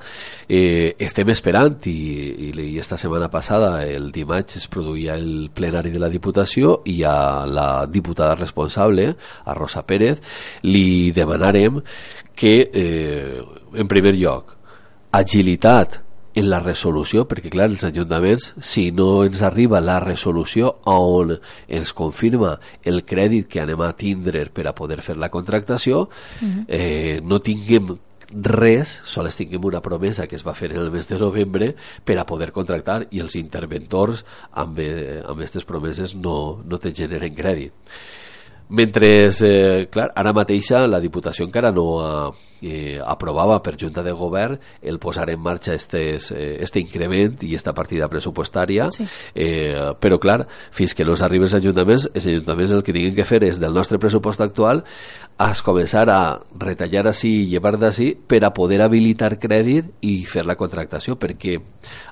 eh, 0.47 0.95
estem 0.97 1.29
esperant 1.29 1.85
i, 1.85 1.91
i, 1.91 2.51
i 2.55 2.79
esta 2.79 2.97
setmana 2.97 3.27
passada 3.29 3.85
el 3.85 4.09
dimarts 4.11 4.55
es 4.55 4.69
produïa 4.71 5.15
el 5.15 5.49
plenari 5.53 5.91
de 5.91 5.99
la 5.99 6.09
Diputació 6.09 6.81
i 6.85 7.03
a 7.03 7.45
la 7.45 7.85
diputada 7.87 8.35
responsable 8.35 9.15
a 9.43 9.53
Rosa 9.53 9.83
Pérez 9.83 10.21
li 10.63 11.11
demanarem 11.11 11.81
que 12.41 12.71
eh, 12.73 13.37
en 13.77 13.87
primer 13.87 14.15
lloc 14.17 14.55
agilitat 15.13 15.99
en 16.33 16.47
la 16.49 16.61
resolució, 16.63 17.25
perquè 17.29 17.51
clar, 17.51 17.67
els 17.69 17.83
ajuntaments, 17.85 18.53
si 18.63 18.87
no 18.95 19.25
ens 19.27 19.43
arriba 19.45 19.81
la 19.83 19.99
resolució 20.01 20.71
on 20.89 21.35
ens 21.67 21.91
confirma 21.93 22.55
el 22.87 23.03
crèdit 23.05 23.49
que 23.51 23.61
anem 23.61 23.83
a 23.85 23.91
tindre 23.99 24.47
per 24.49 24.65
a 24.65 24.73
poder 24.73 25.01
fer 25.05 25.17
la 25.21 25.29
contractació, 25.29 26.07
uh 26.07 26.41
-huh. 26.41 26.65
eh, 26.67 27.19
no 27.21 27.41
tinguem 27.41 27.97
res, 28.31 29.01
sols 29.05 29.35
tinguem 29.35 29.65
una 29.65 29.81
promesa 29.81 30.25
que 30.25 30.37
es 30.37 30.45
va 30.47 30.55
fer 30.55 30.71
en 30.71 30.79
el 30.79 30.89
mes 30.89 31.07
de 31.07 31.19
novembre 31.19 31.75
per 32.03 32.17
a 32.17 32.25
poder 32.25 32.51
contractar 32.51 33.07
i 33.11 33.19
els 33.19 33.35
interventors 33.35 34.25
amb, 34.53 34.79
eh, 34.79 35.21
amb 35.21 35.37
aquestes 35.37 35.65
promeses 35.65 36.15
no, 36.15 36.63
no 36.65 36.79
te 36.79 36.93
generen 36.95 37.35
crèdit. 37.35 37.73
Mentre, 38.71 39.27
eh, 39.27 39.87
clar, 39.91 40.11
ara 40.15 40.31
mateixa 40.31 40.85
la 40.87 41.01
Diputació 41.03 41.43
encara 41.47 41.73
no 41.75 41.85
ha 41.99 42.13
eh, 42.61 42.99
aprovava 43.03 43.61
per 43.63 43.75
Junta 43.77 44.03
de 44.03 44.11
Govern 44.11 44.59
el 44.81 44.99
posar 44.99 45.29
en 45.29 45.39
marxa 45.41 45.73
estes, 45.73 46.31
eh, 46.31 46.57
este 46.61 46.79
increment 46.79 47.41
i 47.43 47.55
esta 47.55 47.73
partida 47.73 48.09
pressupostària 48.11 48.89
sí. 48.91 49.07
eh, 49.35 49.93
però 49.99 50.19
clar, 50.21 50.45
fins 50.71 50.95
que 50.95 51.05
no 51.05 51.15
s'arribi 51.15 51.49
als 51.49 51.57
ajuntaments 51.57 52.09
els 52.13 52.27
ajuntaments 52.27 52.71
el 52.71 52.83
que 52.83 52.95
tinguin 52.95 53.17
que 53.17 53.27
fer 53.27 53.43
és 53.47 53.59
del 53.59 53.73
nostre 53.73 53.99
pressupost 53.99 54.41
actual 54.41 54.85
es 55.41 55.61
començar 55.65 56.05
a 56.13 56.21
retallar 56.61 57.07
així 57.09 57.31
i 57.41 57.45
llevar 57.49 57.73
d'ací 57.81 58.11
per 58.13 58.43
a 58.45 58.51
poder 58.53 58.81
habilitar 58.83 59.33
crèdit 59.41 59.87
i 60.05 60.21
fer 60.29 60.43
la 60.45 60.57
contractació 60.59 61.15
perquè 61.17 61.57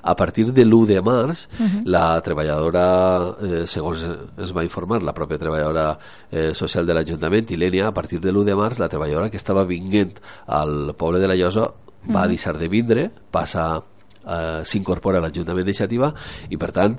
a 0.02 0.16
partir 0.16 0.48
de 0.50 0.64
l'1 0.64 0.86
de 0.86 1.00
març 1.00 1.46
uh 1.46 1.66
-huh. 1.66 1.82
la 1.84 2.20
treballadora 2.22 3.36
eh, 3.40 3.66
segons 3.66 4.06
es 4.38 4.52
va 4.56 4.64
informar 4.64 5.02
la 5.02 5.14
pròpia 5.14 5.38
treballadora 5.38 5.98
eh, 6.30 6.54
social 6.54 6.86
de 6.86 6.94
l'Ajuntament 6.94 7.50
Ilenia, 7.50 7.88
a 7.88 7.94
partir 7.94 8.20
de 8.20 8.32
l'1 8.32 8.44
de 8.44 8.54
març 8.54 8.78
la 8.78 8.88
treballadora 8.88 9.30
que 9.30 9.36
estava 9.36 9.64
vinguent 9.64 10.18
al 10.46 10.94
poble 10.98 11.20
de 11.20 11.28
la 11.30 11.36
Llosa 11.38 11.66
va 12.08 12.26
deixar 12.28 12.56
de 12.58 12.68
vindre, 12.72 13.10
passa 13.30 13.66
eh, 13.76 14.62
s'incorpora 14.64 15.20
a 15.20 15.24
l'Ajuntament 15.24 15.66
d'Iniciativa 15.66 16.12
i 16.48 16.58
per 16.60 16.70
tant 16.76 16.96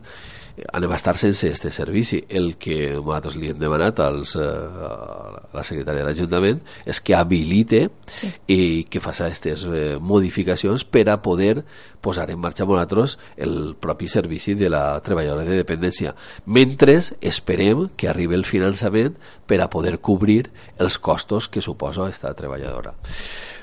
anem 0.71 0.91
a 0.91 0.97
estar 0.99 1.15
sense 1.17 1.49
este 1.49 1.71
servici. 1.71 2.23
El 2.29 2.55
que 2.57 2.95
nosaltres 2.97 3.37
li 3.39 3.51
hem 3.51 3.59
demanat 3.59 3.99
als, 4.03 4.35
eh, 4.35 4.41
a 4.41 5.47
la 5.53 5.63
secretària 5.63 6.03
de 6.03 6.09
l'Ajuntament 6.09 6.61
és 6.85 7.01
que 7.01 7.15
habilite 7.15 7.87
sí. 8.07 8.31
i 8.47 8.61
que 8.89 9.01
faci 9.03 9.25
aquestes 9.25 9.65
eh, 9.65 9.97
modificacions 9.99 10.85
per 10.85 11.07
a 11.09 11.21
poder 11.21 11.63
posar 12.01 12.29
en 12.33 12.39
marxa 12.41 12.65
amb 12.65 12.73
nosaltres 12.73 13.17
el 13.37 13.75
propi 13.79 14.09
servici 14.09 14.55
de 14.57 14.71
la 14.73 14.99
treballadora 15.05 15.45
de 15.45 15.61
dependència. 15.61 16.15
Mentre 16.45 16.99
esperem 17.21 17.87
que 17.95 18.09
arribi 18.09 18.35
el 18.35 18.45
finançament 18.45 19.15
per 19.47 19.61
a 19.61 19.69
poder 19.69 19.99
cobrir 19.99 20.49
els 20.79 20.97
costos 20.97 21.47
que 21.47 21.61
suposa 21.61 22.03
aquesta 22.05 22.33
treballadora. 22.33 22.95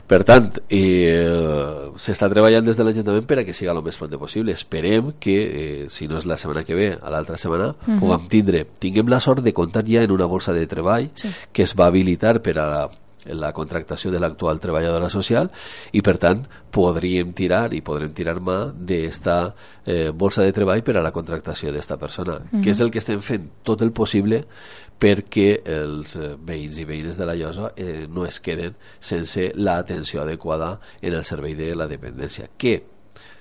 Per 0.09 0.23
tant, 0.25 0.47
eh, 0.73 1.91
s'està 2.01 2.31
treballant 2.33 2.65
des 2.65 2.79
de 2.79 2.85
l'Ajuntament 2.87 3.27
per 3.29 3.43
a 3.43 3.45
que 3.45 3.53
siga 3.53 3.75
el 3.75 3.83
més 3.85 3.99
pront 4.01 4.15
possible. 4.17 4.55
Esperem 4.57 5.13
que, 5.21 5.37
eh, 5.43 5.87
si 5.93 6.09
no 6.09 6.17
és 6.17 6.25
la 6.25 6.39
setmana 6.41 6.65
que 6.65 6.75
ve, 6.75 6.97
a 7.01 7.11
l'altra 7.11 7.37
setmana, 7.37 7.69
uh 7.69 7.87
-huh. 7.87 8.01
puguem 8.01 8.29
tindre, 8.29 8.67
tinguem 8.79 9.09
la 9.09 9.21
sort 9.21 9.43
de 9.43 9.53
comptar 9.53 9.85
ja 9.87 10.03
en 10.03 10.11
una 10.11 10.25
bolsa 10.25 10.53
de 10.53 10.67
treball 10.67 11.11
sí. 11.15 11.29
que 11.53 11.63
es 11.63 11.75
va 11.75 11.87
habilitar 11.87 12.41
per 12.41 12.59
a 12.59 12.67
la, 12.67 12.91
la 13.35 13.53
contractació 13.53 14.11
de 14.11 14.21
l'actual 14.21 14.61
treballadora 14.61 15.11
social 15.11 15.51
i 15.93 16.03
per 16.03 16.17
tant 16.19 16.47
podríem 16.71 17.33
tirar 17.33 17.75
i 17.75 17.81
podrem 17.81 18.13
tirar 18.13 18.41
mà 18.41 18.73
d'esta 18.73 19.55
eh, 19.85 20.11
bolsa 20.11 20.43
de 20.43 20.53
treball 20.53 20.83
per 20.83 20.97
a 20.97 21.03
la 21.03 21.13
contractació 21.13 21.73
d'esta 21.73 21.97
persona, 21.97 22.35
uh 22.35 22.41
-huh. 22.53 22.63
que 22.63 22.71
és 22.71 22.81
el 22.81 22.91
que 22.91 22.99
estem 22.99 23.21
fent 23.21 23.51
tot 23.63 23.83
el 23.83 23.93
possible 23.93 24.45
perquè 24.99 25.49
els 25.65 26.17
eh, 26.19 26.35
veïns 26.35 26.79
i 26.83 26.87
veïnes 26.89 27.19
de 27.19 27.27
la 27.27 27.37
Llosa 27.39 27.73
eh, 27.77 28.07
no 28.11 28.27
es 28.27 28.41
queden 28.41 28.77
sense 29.01 29.53
l'atenció 29.55 30.23
adequada 30.23 30.79
en 31.01 31.15
el 31.15 31.25
servei 31.25 31.55
de 31.55 31.75
la 31.79 31.87
dependència, 31.91 32.51
que 32.59 32.81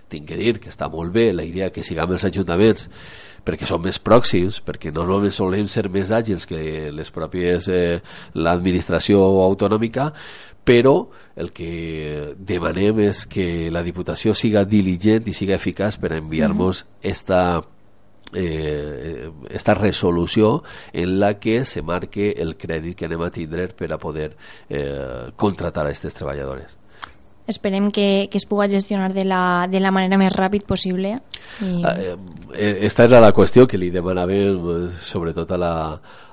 tinc 0.08 0.28
que 0.30 0.38
dir 0.40 0.60
que 0.62 0.70
està 0.72 0.88
molt 0.90 1.12
bé 1.12 1.32
la 1.34 1.44
idea 1.44 1.72
que 1.74 1.84
siguem 1.84 2.14
els 2.16 2.28
ajuntaments 2.30 2.88
perquè 3.48 3.68
són 3.68 3.82
més 3.86 4.00
pròxims, 4.04 4.60
perquè 4.64 4.92
no 4.92 5.06
només 5.08 5.38
solem 5.40 5.70
ser 5.72 5.88
més 5.92 6.12
àgils 6.12 6.46
que 6.50 6.92
les 6.92 7.12
pròpies 7.16 7.70
eh, 7.72 8.02
l'administració 8.36 9.24
autonòmica, 9.46 10.12
però 10.68 10.98
el 11.40 11.54
que 11.56 12.34
demanem 12.36 13.00
és 13.06 13.24
que 13.30 13.70
la 13.72 13.86
Diputació 13.86 14.34
siga 14.36 14.66
diligent 14.68 15.30
i 15.32 15.36
siga 15.38 15.56
eficaç 15.56 15.96
per 16.02 16.12
enviar-nos 16.18 16.84
mm 16.84 16.88
-hmm. 16.88 17.10
esta 17.12 17.64
eh, 18.34 19.30
esta 19.50 19.74
resolució 19.74 20.64
en 20.94 21.20
la 21.20 21.40
que 21.40 21.66
se 21.66 21.82
marque 21.82 22.34
el 22.38 22.58
crèdit 22.58 22.98
que 22.98 23.08
anem 23.08 23.24
a 23.24 23.32
tindre 23.32 23.70
per 23.70 23.92
a 23.94 24.02
poder 24.02 24.34
eh, 24.70 25.32
contratar 25.36 25.86
a 25.86 25.90
aquestes 25.92 26.14
treballadores. 26.18 26.76
Esperem 27.48 27.88
que, 27.96 28.28
que 28.28 28.38
es 28.42 28.46
pugui 28.46 28.68
gestionar 28.70 29.14
de 29.16 29.24
la, 29.24 29.68
de 29.72 29.80
la 29.80 29.94
manera 29.96 30.20
més 30.20 30.34
ràpid 30.36 30.66
possible. 30.68 31.14
I... 31.64 31.70
Ah, 31.88 31.96
eh, 31.96 32.16
eh, 32.54 32.78
esta 32.90 33.06
era 33.08 33.22
la 33.24 33.32
qüestió 33.32 33.64
que 33.68 33.80
li 33.80 33.88
demanàvem 33.94 34.58
eh, 34.58 34.80
sobretot 35.00 35.54
a 35.56 35.62
la, 35.62 35.74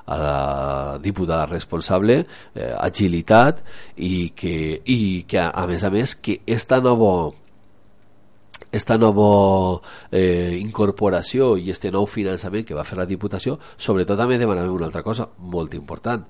a 0.07 0.19
la 0.19 0.99
diputada 0.99 1.47
responsable, 1.47 2.25
eh, 2.55 2.73
agilitat 2.75 3.63
i 3.95 4.33
que, 4.35 4.83
i 4.91 5.23
que 5.31 5.39
a, 5.39 5.53
a 5.55 5.69
més 5.71 5.87
a 5.87 5.93
més 5.95 6.17
que 6.19 6.41
esta 6.51 6.83
nova 6.83 7.31
esta 8.75 8.99
nova 8.99 9.81
eh, 10.11 10.59
incorporació 10.59 11.55
i 11.57 11.71
este 11.71 11.93
nou 11.95 12.09
finançament 12.11 12.67
que 12.67 12.75
va 12.75 12.87
fer 12.89 12.99
la 12.99 13.07
Diputació, 13.07 13.59
sobretot 13.79 14.19
també 14.19 14.39
demanàvem 14.41 14.75
una 14.75 14.89
altra 14.91 15.05
cosa 15.07 15.29
molt 15.39 15.77
important, 15.79 16.27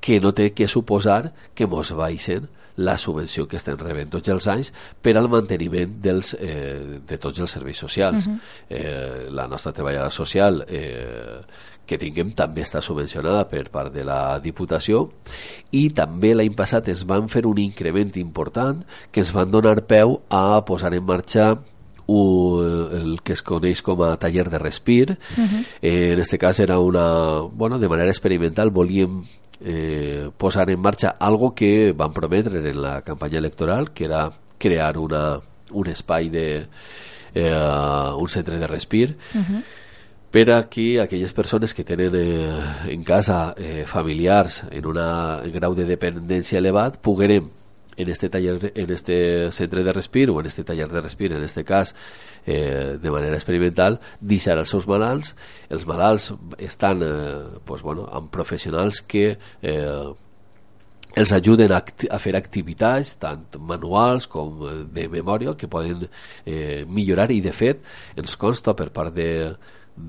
que 0.00 0.20
no 0.20 0.34
té 0.36 0.52
que 0.52 0.68
suposar 0.68 1.32
que 1.54 1.66
mos 1.66 1.94
baixen 1.96 2.48
la 2.78 2.96
subvenció 2.96 3.48
que 3.50 3.58
estem 3.58 3.78
rebent 3.80 4.12
tots 4.12 4.30
els 4.30 4.46
anys 4.46 4.68
per 5.02 5.16
al 5.18 5.26
manteniment 5.32 5.96
dels, 6.02 6.36
eh, 6.38 7.00
de 7.08 7.18
tots 7.18 7.40
els 7.42 7.50
serveis 7.50 7.78
socials. 7.78 8.26
Uh 8.26 8.32
-huh. 8.32 8.38
eh, 8.68 9.26
la 9.30 9.48
nostra 9.48 9.72
treballadora 9.72 10.10
social 10.10 10.64
eh, 10.68 11.40
que 11.88 11.98
tinguem 11.98 12.34
també 12.36 12.62
està 12.62 12.82
subvencionada 12.84 13.48
per 13.48 13.64
part 13.70 13.92
de 13.92 14.04
la 14.04 14.38
Diputació 14.44 15.08
i 15.72 15.88
també 15.90 16.34
l'any 16.34 16.54
passat 16.54 16.88
es 16.88 17.06
van 17.08 17.28
fer 17.28 17.46
un 17.46 17.58
increment 17.58 18.12
important 18.16 18.84
que 19.10 19.20
ens 19.20 19.32
van 19.32 19.50
donar 19.50 19.86
peu 19.86 20.20
a 20.28 20.64
posar 20.68 20.92
en 20.94 21.04
marxa 21.04 21.58
el 22.08 23.20
que 23.22 23.34
es 23.34 23.42
coneix 23.42 23.82
com 23.82 24.02
a 24.02 24.16
taller 24.16 24.48
de 24.48 24.58
respir. 24.58 25.18
Uh 25.36 25.42
-huh. 25.42 25.64
eh, 25.82 26.12
en 26.12 26.20
este 26.20 26.38
cas 26.38 26.58
era 26.60 26.78
una... 26.78 27.40
Bueno, 27.52 27.78
de 27.78 27.88
manera 27.88 28.08
experimental 28.08 28.70
volíem 28.70 29.24
eh, 29.64 30.30
posar 30.38 30.70
en 30.70 30.80
marxa 30.80 31.16
algo 31.18 31.54
que 31.54 31.92
van 31.92 32.12
prometre 32.12 32.58
en 32.58 32.82
la 32.82 33.02
campanya 33.02 33.38
electoral, 33.38 33.90
que 33.90 34.04
era 34.04 34.32
crear 34.58 34.98
una, 34.98 35.40
un 35.70 35.86
espai 35.86 36.28
de 36.30 36.66
eh, 37.34 38.12
un 38.16 38.28
centre 38.28 38.58
de 38.58 38.66
respir 38.66 39.16
uh 39.34 39.38
-huh. 39.38 39.62
per 40.30 40.50
a 40.50 40.68
que 40.68 41.00
aquelles 41.00 41.32
persones 41.32 41.74
que 41.74 41.84
tenen 41.84 42.12
eh, 42.14 42.50
en 42.88 43.04
casa 43.04 43.54
eh, 43.56 43.84
familiars 43.86 44.64
en 44.70 44.86
un 44.86 44.98
grau 45.52 45.74
de 45.74 45.84
dependència 45.84 46.58
elevat 46.58 46.98
poguerem 47.00 47.57
en 47.98 48.08
este 48.08 48.30
taller 48.30 48.72
en 48.74 48.90
este 48.90 49.50
centre 49.52 49.82
de 49.84 49.92
respir 49.92 50.30
o 50.30 50.40
en 50.40 50.46
este 50.46 50.64
taller 50.64 50.88
de 50.88 51.00
respir 51.00 51.32
en 51.32 51.42
este 51.42 51.64
cas 51.64 51.94
eh, 52.46 52.96
de 53.00 53.10
manera 53.10 53.34
experimental 53.34 54.00
deixar 54.20 54.56
els 54.58 54.70
seus 54.70 54.86
malalts. 54.88 55.34
Els 55.68 55.84
malalts 55.86 56.32
estan 56.58 57.02
eh, 57.02 57.60
pues, 57.66 57.82
bueno, 57.82 58.06
amb 58.12 58.30
professionals 58.30 59.02
que 59.02 59.36
eh, 59.62 60.08
els 61.18 61.32
ajuden 61.32 61.72
a, 61.74 61.82
a 61.82 62.18
fer 62.22 62.34
activitats 62.38 63.16
tant 63.18 63.58
manuals 63.58 64.28
com 64.30 64.62
eh, 64.62 64.76
de 64.94 65.08
memòria 65.10 65.56
que 65.58 65.70
poden 65.70 66.06
eh, 66.46 66.84
millorar 66.86 67.32
i 67.34 67.42
de 67.42 67.52
fet 67.52 67.82
ens 68.16 68.38
consta 68.38 68.76
per 68.78 68.92
part 68.94 69.14
de, 69.16 69.28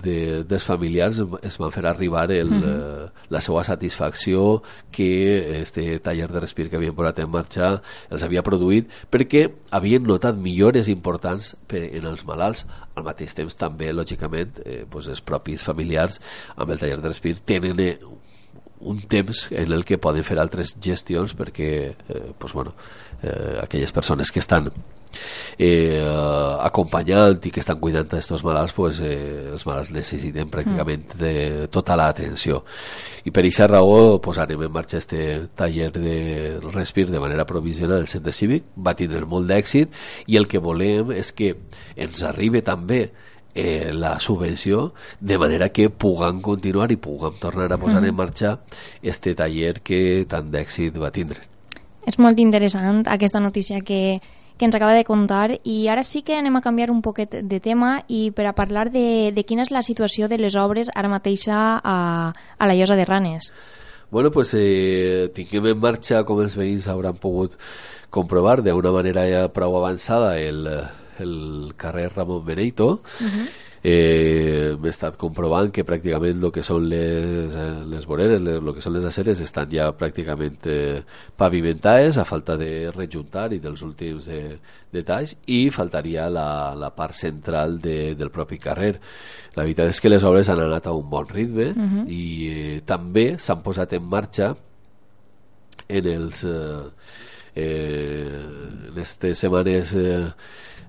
de, 0.04 0.44
dels 0.48 0.64
familiars 0.64 1.22
es 1.42 1.58
van 1.60 1.74
fer 1.74 1.86
arribar 1.88 2.32
el, 2.32 2.52
mm 2.52 2.62
-hmm. 2.64 3.10
la 3.30 3.42
seva 3.42 3.64
satisfacció 3.64 4.64
que 4.92 5.62
este 5.62 6.00
taller 6.00 6.32
de 6.32 6.40
respir 6.40 6.70
que 6.70 6.76
havien 6.76 6.96
posat 6.96 7.20
en 7.20 7.30
marxa 7.30 7.82
els 8.10 8.24
havia 8.24 8.44
produït 8.44 8.88
perquè 9.12 9.52
havien 9.72 10.04
notat 10.04 10.36
millores 10.36 10.88
importants 10.88 11.56
per, 11.68 11.84
en 11.96 12.06
els 12.06 12.26
malalts 12.26 12.66
al 12.96 13.04
mateix 13.04 13.34
temps 13.34 13.56
també 13.56 13.92
lògicament 13.94 14.60
eh, 14.66 14.86
pues 14.90 15.08
els 15.08 15.22
propis 15.22 15.64
familiars 15.64 16.22
amb 16.56 16.72
el 16.72 16.80
taller 16.80 17.02
de 17.02 17.08
respir 17.08 17.36
tenen 17.46 17.80
eh, 17.80 18.00
un 18.80 19.02
temps 19.02 19.48
en 19.52 19.72
el 19.72 19.84
que 19.86 19.98
poden 19.98 20.24
fer 20.24 20.40
altres 20.40 20.76
gestions 20.82 21.36
perquè 21.36 21.72
eh, 21.92 22.32
pues 22.38 22.54
bueno, 22.54 22.74
eh, 23.22 23.60
aquelles 23.62 23.92
persones 23.92 24.32
que 24.32 24.40
estan 24.40 24.72
eh, 25.58 26.00
acompanyant 26.62 27.46
i 27.46 27.52
que 27.52 27.62
estan 27.64 27.80
cuidant 27.82 28.08
d'aquests 28.08 28.44
malalts 28.46 28.76
pues, 28.78 29.02
eh, 29.04 29.52
els 29.54 29.66
malalts 29.68 29.92
necessiten 29.96 30.50
pràcticament 30.52 31.06
mm. 31.16 31.20
de 31.20 31.68
tota 31.74 31.98
l'atenció 32.00 32.64
i 33.26 33.34
per 33.36 33.44
aquesta 33.44 33.68
raó 33.68 34.20
posarem 34.24 34.62
en 34.66 34.74
marxa 34.74 35.00
este 35.02 35.50
taller 35.60 35.92
de 35.96 36.60
respir 36.72 37.10
de 37.10 37.20
manera 37.20 37.46
provisional 37.46 38.00
al 38.00 38.12
centre 38.12 38.34
cívic 38.34 38.72
va 38.78 38.96
tindre 38.96 39.26
molt 39.26 39.50
d'èxit 39.50 39.92
i 40.28 40.40
el 40.40 40.48
que 40.48 40.64
volem 40.64 41.12
és 41.18 41.34
que 41.36 41.56
ens 41.96 42.24
arribi 42.24 42.62
també 42.62 43.10
eh, 43.54 43.92
la 43.94 44.20
subvenció 44.20 44.94
de 45.20 45.38
manera 45.38 45.70
que 45.70 45.90
puguem 45.90 46.42
continuar 46.42 46.92
i 46.92 46.98
puguem 47.02 47.36
tornar 47.42 47.72
a 47.74 47.78
posar 47.78 48.02
mm. 48.02 48.10
en 48.10 48.16
marxa 48.16 48.58
este 49.02 49.36
taller 49.36 49.80
que 49.84 50.26
tant 50.30 50.52
d'èxit 50.52 50.98
va 50.98 51.12
tindre 51.12 51.50
és 52.08 52.18
molt 52.18 52.40
interessant 52.40 53.04
aquesta 53.12 53.42
notícia 53.44 53.82
que, 53.86 54.20
que 54.60 54.66
ens 54.68 54.76
acaba 54.76 54.94
de 54.94 55.06
contar 55.08 55.58
i 55.64 55.88
ara 55.88 56.04
sí 56.04 56.22
que 56.22 56.36
anem 56.36 56.60
a 56.60 56.62
canviar 56.62 56.92
un 56.92 57.00
poquet 57.02 57.40
de 57.48 57.60
tema 57.64 58.04
i 58.12 58.30
per 58.36 58.46
a 58.46 58.54
parlar 58.54 58.90
de, 58.92 59.32
de 59.32 59.44
quina 59.48 59.64
és 59.64 59.72
la 59.72 59.82
situació 59.82 60.28
de 60.28 60.38
les 60.38 60.58
obres 60.60 60.92
ara 60.94 61.10
mateixa 61.10 61.80
a, 61.80 61.96
a 62.36 62.68
la 62.68 62.76
Llosa 62.76 63.00
de 63.00 63.06
Ranes. 63.08 63.54
Bueno, 64.12 64.32
pues 64.32 64.52
eh, 64.58 65.32
tinguem 65.34 65.72
en 65.72 65.80
marxa, 65.80 66.26
com 66.28 66.42
els 66.44 66.58
veïns 66.60 66.90
hauran 66.92 67.16
pogut 67.16 67.56
comprovar 68.12 68.60
d'una 68.66 68.92
manera 68.92 69.24
ja 69.30 69.48
prou 69.54 69.78
avançada 69.80 70.36
el, 70.42 70.68
el 71.24 71.74
carrer 71.78 72.10
Ramon 72.12 72.44
Beneito, 72.44 73.00
uh 73.00 73.26
-huh 73.26 73.69
eh, 73.84 74.76
he 74.76 74.90
estat 74.90 75.16
comprovant 75.20 75.72
que 75.72 75.86
pràcticament 75.88 76.44
el 76.44 76.52
que 76.52 76.64
són 76.66 76.88
les, 76.92 77.56
eh, 77.56 77.70
les 77.88 78.06
voreres, 78.08 78.42
el 78.42 78.74
que 78.76 78.84
són 78.84 78.96
les 78.98 79.08
aceres 79.08 79.40
estan 79.44 79.70
ja 79.72 79.90
pràcticament 79.96 80.68
eh, 80.68 81.02
pavimentades 81.38 82.18
a 82.18 82.26
falta 82.28 82.58
de 82.60 82.92
rejuntar 82.96 83.50
i 83.54 83.62
dels 83.64 83.84
últims 83.86 84.28
de, 84.28 84.58
detalls 84.92 85.36
i 85.48 85.70
faltaria 85.74 86.28
la, 86.30 86.76
la 86.76 86.92
part 86.96 87.16
central 87.16 87.80
de, 87.82 88.16
del 88.20 88.32
propi 88.34 88.60
carrer 88.60 88.96
la 89.56 89.64
veritat 89.64 89.94
és 89.94 90.02
que 90.02 90.12
les 90.12 90.26
obres 90.28 90.50
han 90.50 90.62
anat 90.64 90.88
a 90.88 90.96
un 90.98 91.10
bon 91.10 91.28
ritme 91.30 91.72
uh 91.72 91.76
mhm. 91.76 92.00
-huh. 92.00 92.10
i 92.10 92.24
eh, 92.50 92.82
també 92.86 93.38
s'han 93.38 93.62
posat 93.62 93.94
en 93.94 94.04
marxa 94.04 94.56
en 95.88 96.06
els 96.06 96.44
eh, 96.44 96.84
eh, 97.60 98.40
en 98.88 98.92
aquestes 98.94 99.44
setmanes 99.44 99.94
eh, 99.96 100.32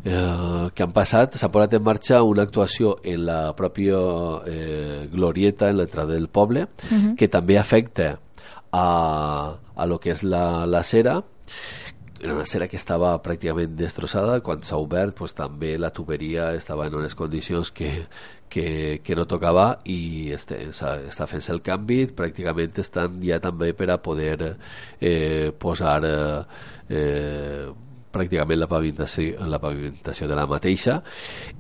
eh, 0.05 0.71
que 0.75 0.87
han 0.87 0.95
passat 0.97 1.37
s'ha 1.37 1.51
posat 1.53 1.77
en 1.79 1.85
marxa 1.87 2.23
una 2.27 2.47
actuació 2.47 2.97
en 3.05 3.27
la 3.27 3.41
pròpia 3.59 3.99
eh, 4.47 5.09
glorieta 5.13 5.71
en 5.71 5.81
l'entrada 5.81 6.15
del 6.15 6.29
poble 6.29 6.63
uh 6.63 6.91
-huh. 6.91 7.17
que 7.17 7.29
també 7.29 7.59
afecta 7.59 8.19
a, 8.73 9.57
a 9.77 9.87
lo 9.87 9.99
que 9.99 10.11
és 10.13 10.23
la, 10.23 10.67
la 10.67 10.83
cera 10.83 11.23
era 12.21 12.35
una 12.35 12.45
cera 12.45 12.69
que 12.69 12.77
estava 12.77 13.15
pràcticament 13.25 13.73
destrossada 13.79 14.41
quan 14.45 14.63
s'ha 14.67 14.79
obert 14.81 15.17
pues, 15.17 15.33
també 15.37 15.77
la 15.81 15.91
tuberia 15.95 16.51
estava 16.57 16.87
en 16.87 16.97
unes 17.01 17.17
condicions 17.17 17.71
que, 17.73 17.91
que, 18.53 19.01
que 19.05 19.17
no 19.17 19.27
tocava 19.31 19.79
i 19.89 20.31
este, 20.37 20.61
està 20.69 21.29
fent 21.31 21.47
el 21.55 21.63
canvi 21.65 22.03
pràcticament 22.17 22.77
estan 22.83 23.21
ja 23.25 23.41
també 23.41 23.73
per 23.73 23.89
a 23.95 24.01
poder 24.05 24.37
eh, 25.01 25.53
posar 25.59 26.01
eh, 26.05 26.43
eh, 26.91 27.71
pràcticament 28.13 28.59
la 28.59 28.69
pavimentació, 28.71 29.47
la 29.47 29.61
pavimentació 29.63 30.29
de 30.29 30.37
la 30.39 30.47
mateixa 30.51 31.01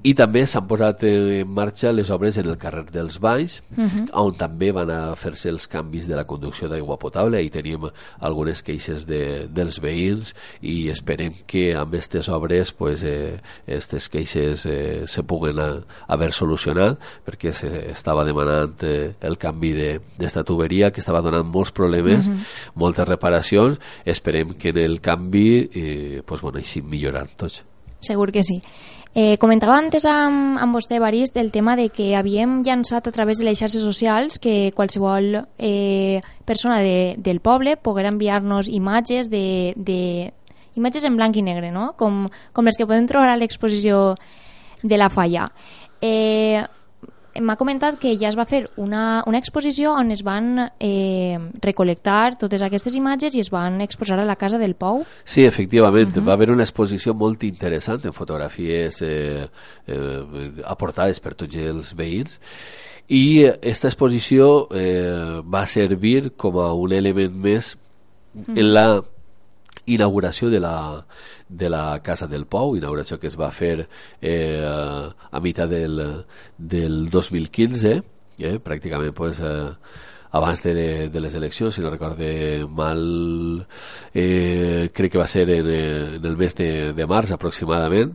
i 0.02 0.14
també 0.18 0.44
s'han 0.46 0.66
posat 0.70 1.04
en 1.08 1.48
marxa 1.48 1.92
les 1.92 2.10
obres 2.10 2.38
en 2.40 2.48
el 2.50 2.58
carrer 2.60 2.86
dels 2.92 3.20
Banys 3.20 3.60
uh. 3.76 3.84
-huh. 3.84 4.08
on 4.12 4.34
també 4.34 4.72
van 4.72 4.90
a 4.90 5.16
fer-se 5.16 5.48
els 5.48 5.66
canvis 5.66 6.08
de 6.08 6.16
la 6.16 6.24
conducció 6.24 6.68
d'aigua 6.68 6.98
potable 6.98 7.42
i 7.42 7.50
tenim 7.50 7.88
algunes 8.20 8.62
queixes 8.62 9.06
de, 9.06 9.46
dels 9.48 9.80
veïns 9.80 10.34
i 10.60 10.88
esperem 10.90 11.32
que 11.46 11.74
amb 11.74 11.94
aquestes 11.94 12.28
obres 12.28 12.72
pues, 12.72 13.04
eh, 13.04 13.40
aquestes 13.66 14.08
queixes 14.08 14.66
eh, 14.66 15.04
se 15.06 15.22
puguen 15.22 15.58
a, 15.58 15.82
haver 16.08 16.32
solucionat 16.32 16.98
perquè 17.26 17.52
se 17.52 17.90
estava 17.90 18.24
demanant 18.24 18.82
eh, 18.82 19.14
el 19.20 19.36
canvi 19.38 19.72
d'esta 20.18 20.44
tuberia 20.44 20.90
que 20.90 21.00
estava 21.00 21.22
donant 21.22 21.46
molts 21.46 21.70
problemes, 21.70 22.26
uh 22.26 22.30
mhm. 22.30 22.38
-huh. 22.38 22.72
moltes 22.74 23.08
reparacions 23.08 23.78
esperem 24.04 24.54
que 24.54 24.70
en 24.70 24.78
el 24.78 25.00
canvi 25.00 25.70
eh, 25.74 26.22
pues, 26.24 26.39
bueno, 26.42 26.58
així 26.58 26.82
millorar 26.82 27.26
tots. 27.36 27.64
Segur 28.00 28.30
que 28.32 28.42
sí. 28.42 28.62
Eh, 29.12 29.36
comentava 29.42 29.74
antes 29.74 30.04
amb, 30.06 30.56
amb 30.62 30.76
vostè, 30.76 31.00
Barist, 31.02 31.36
el 31.36 31.50
tema 31.50 31.74
de 31.76 31.88
que 31.90 32.14
havíem 32.16 32.60
llançat 32.62 33.08
a 33.08 33.12
través 33.12 33.40
de 33.40 33.44
les 33.48 33.58
xarxes 33.58 33.82
socials 33.82 34.38
que 34.38 34.70
qualsevol 34.76 35.34
eh, 35.58 36.20
persona 36.46 36.78
de, 36.80 37.16
del 37.18 37.40
poble 37.42 37.74
poguera 37.76 38.12
enviar-nos 38.12 38.70
imatges 38.70 39.28
de, 39.28 39.74
de 39.76 40.30
imatges 40.78 41.04
en 41.04 41.18
blanc 41.18 41.36
i 41.36 41.42
negre, 41.42 41.72
no? 41.74 41.90
Com, 41.98 42.28
com 42.54 42.64
les 42.70 42.78
que 42.78 42.86
podem 42.86 43.08
trobar 43.10 43.34
a 43.34 43.40
l'exposició 43.40 44.14
de 44.82 44.96
la 44.96 45.10
falla. 45.10 45.50
Eh, 46.00 46.62
m'ha 47.38 47.56
comentat 47.56 47.98
que 48.00 48.16
ja 48.18 48.28
es 48.28 48.36
va 48.38 48.46
fer 48.48 48.64
una, 48.80 49.22
una 49.26 49.38
exposició 49.38 49.92
on 49.94 50.10
es 50.10 50.24
van 50.26 50.70
eh, 50.80 51.38
recolectar 51.62 52.36
totes 52.40 52.62
aquestes 52.66 52.96
imatges 52.98 53.36
i 53.36 53.44
es 53.44 53.50
van 53.54 53.80
exposar 53.84 54.18
a 54.18 54.26
la 54.26 54.36
Casa 54.36 54.58
del 54.58 54.74
Pou. 54.74 55.04
Sí, 55.24 55.44
efectivament. 55.44 56.16
Uh 56.16 56.22
-huh. 56.22 56.26
Va 56.28 56.32
haver 56.32 56.50
una 56.50 56.64
exposició 56.64 57.14
molt 57.14 57.44
interessant 57.44 58.04
en 58.04 58.12
fotografies 58.12 59.02
eh, 59.02 59.48
eh, 59.86 60.52
aportades 60.64 61.20
per 61.20 61.34
tots 61.34 61.56
els 61.56 61.94
veïns 61.94 62.40
i 63.10 63.44
aquesta 63.46 63.88
exposició 63.88 64.68
eh, 64.70 65.42
va 65.42 65.66
servir 65.66 66.32
com 66.36 66.58
a 66.62 66.72
un 66.72 66.92
element 66.92 67.34
més 67.34 67.76
en 68.46 68.72
la 68.72 69.02
inauguració 69.86 70.50
de 70.50 70.60
la, 70.62 71.04
de 71.50 71.68
la 71.68 72.00
Casa 72.02 72.28
del 72.30 72.46
Pou, 72.46 72.76
inauguració 72.78 73.18
que 73.18 73.28
es 73.28 73.36
va 73.38 73.50
fer 73.50 73.88
eh, 74.22 74.62
a 74.62 75.40
meitat 75.42 75.70
del, 75.72 75.98
del 76.56 77.02
2015, 77.10 77.96
eh, 78.38 78.54
pràcticament 78.62 79.12
pues, 79.16 79.42
eh, 79.42 79.68
abans 80.30 80.62
de, 80.62 81.08
de 81.10 81.20
les 81.20 81.34
eleccions, 81.34 81.74
si 81.74 81.82
no 81.82 81.90
recorde 81.90 82.64
mal, 82.70 83.66
eh, 84.14 84.88
crec 84.94 85.12
que 85.12 85.18
va 85.18 85.26
ser 85.26 85.48
en, 85.50 85.70
en 85.74 86.24
el 86.24 86.36
mes 86.38 86.54
de, 86.56 86.70
de 86.94 87.06
març 87.10 87.34
aproximadament, 87.34 88.14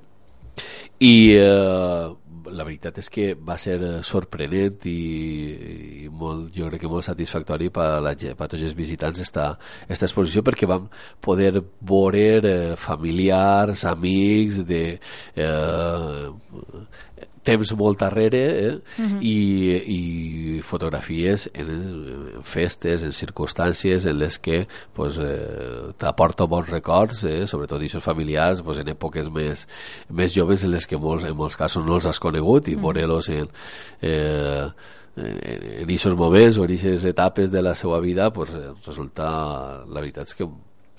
i 1.04 1.16
eh, 1.36 2.14
la 2.52 2.66
veritat 2.68 3.00
és 3.02 3.10
que 3.12 3.26
va 3.36 3.58
ser 3.62 3.78
sorprenent 4.06 4.86
i, 4.90 5.00
i 6.06 6.10
molt, 6.10 6.52
jo 6.56 6.70
crec 6.70 6.84
que 6.84 6.92
molt 6.92 7.08
satisfactori 7.08 7.72
per, 7.74 7.88
la, 8.04 8.14
per 8.16 8.50
tots 8.52 8.64
els 8.64 8.76
visitants 8.78 9.22
esta, 9.24 9.48
esta 9.90 10.08
exposició 10.10 10.44
perquè 10.46 10.70
vam 10.70 10.88
poder 11.26 11.54
veure 11.82 12.26
eh, 12.52 12.76
familiars, 12.80 13.86
amics 13.90 14.62
de 14.68 14.84
eh, 15.36 16.30
temps 17.46 17.72
molt 17.78 18.02
darrere 18.02 18.42
eh? 18.68 18.74
uh 18.76 19.06
-huh. 19.06 19.22
i, 19.22 19.38
i 19.98 20.62
fotografies 20.62 21.50
en, 21.54 21.70
en 21.70 22.44
festes, 22.44 23.04
en 23.04 23.12
circumstàncies 23.12 24.06
en 24.06 24.18
les 24.20 24.40
que 24.40 24.68
pues, 24.94 25.18
eh, 25.18 25.94
t'aporta 25.98 26.46
bons 26.46 26.70
records, 26.70 27.24
eh? 27.24 27.46
sobretot 27.48 27.80
d'aixòs 27.80 28.04
familiars, 28.04 28.62
pues, 28.62 28.78
en 28.80 28.88
èpoques 28.88 29.30
més, 29.30 29.68
més 30.10 30.34
joves 30.34 30.64
en 30.64 30.72
les 30.72 30.86
que 30.88 30.98
molts, 30.98 31.24
en 31.24 31.36
molts 31.36 31.58
casos 31.58 31.86
no 31.86 31.96
els 31.96 32.06
has 32.06 32.20
conegut 32.20 32.68
i 32.68 32.76
uh 32.76 32.78
-huh. 32.78 32.84
veure-los 32.84 33.30
en, 33.30 33.48
eh, 34.02 34.68
en 35.16 35.84
aquests 35.84 36.16
moments 36.16 36.58
o 36.58 36.64
en 36.64 36.72
aquestes 36.72 37.06
etapes 37.06 37.52
de 37.52 37.62
la 37.62 37.76
seva 37.76 38.00
vida 38.00 38.32
pues, 38.34 38.50
resulta, 38.86 39.86
la 39.88 40.02
veritat 40.02 40.28
és 40.28 40.36
que 40.36 40.48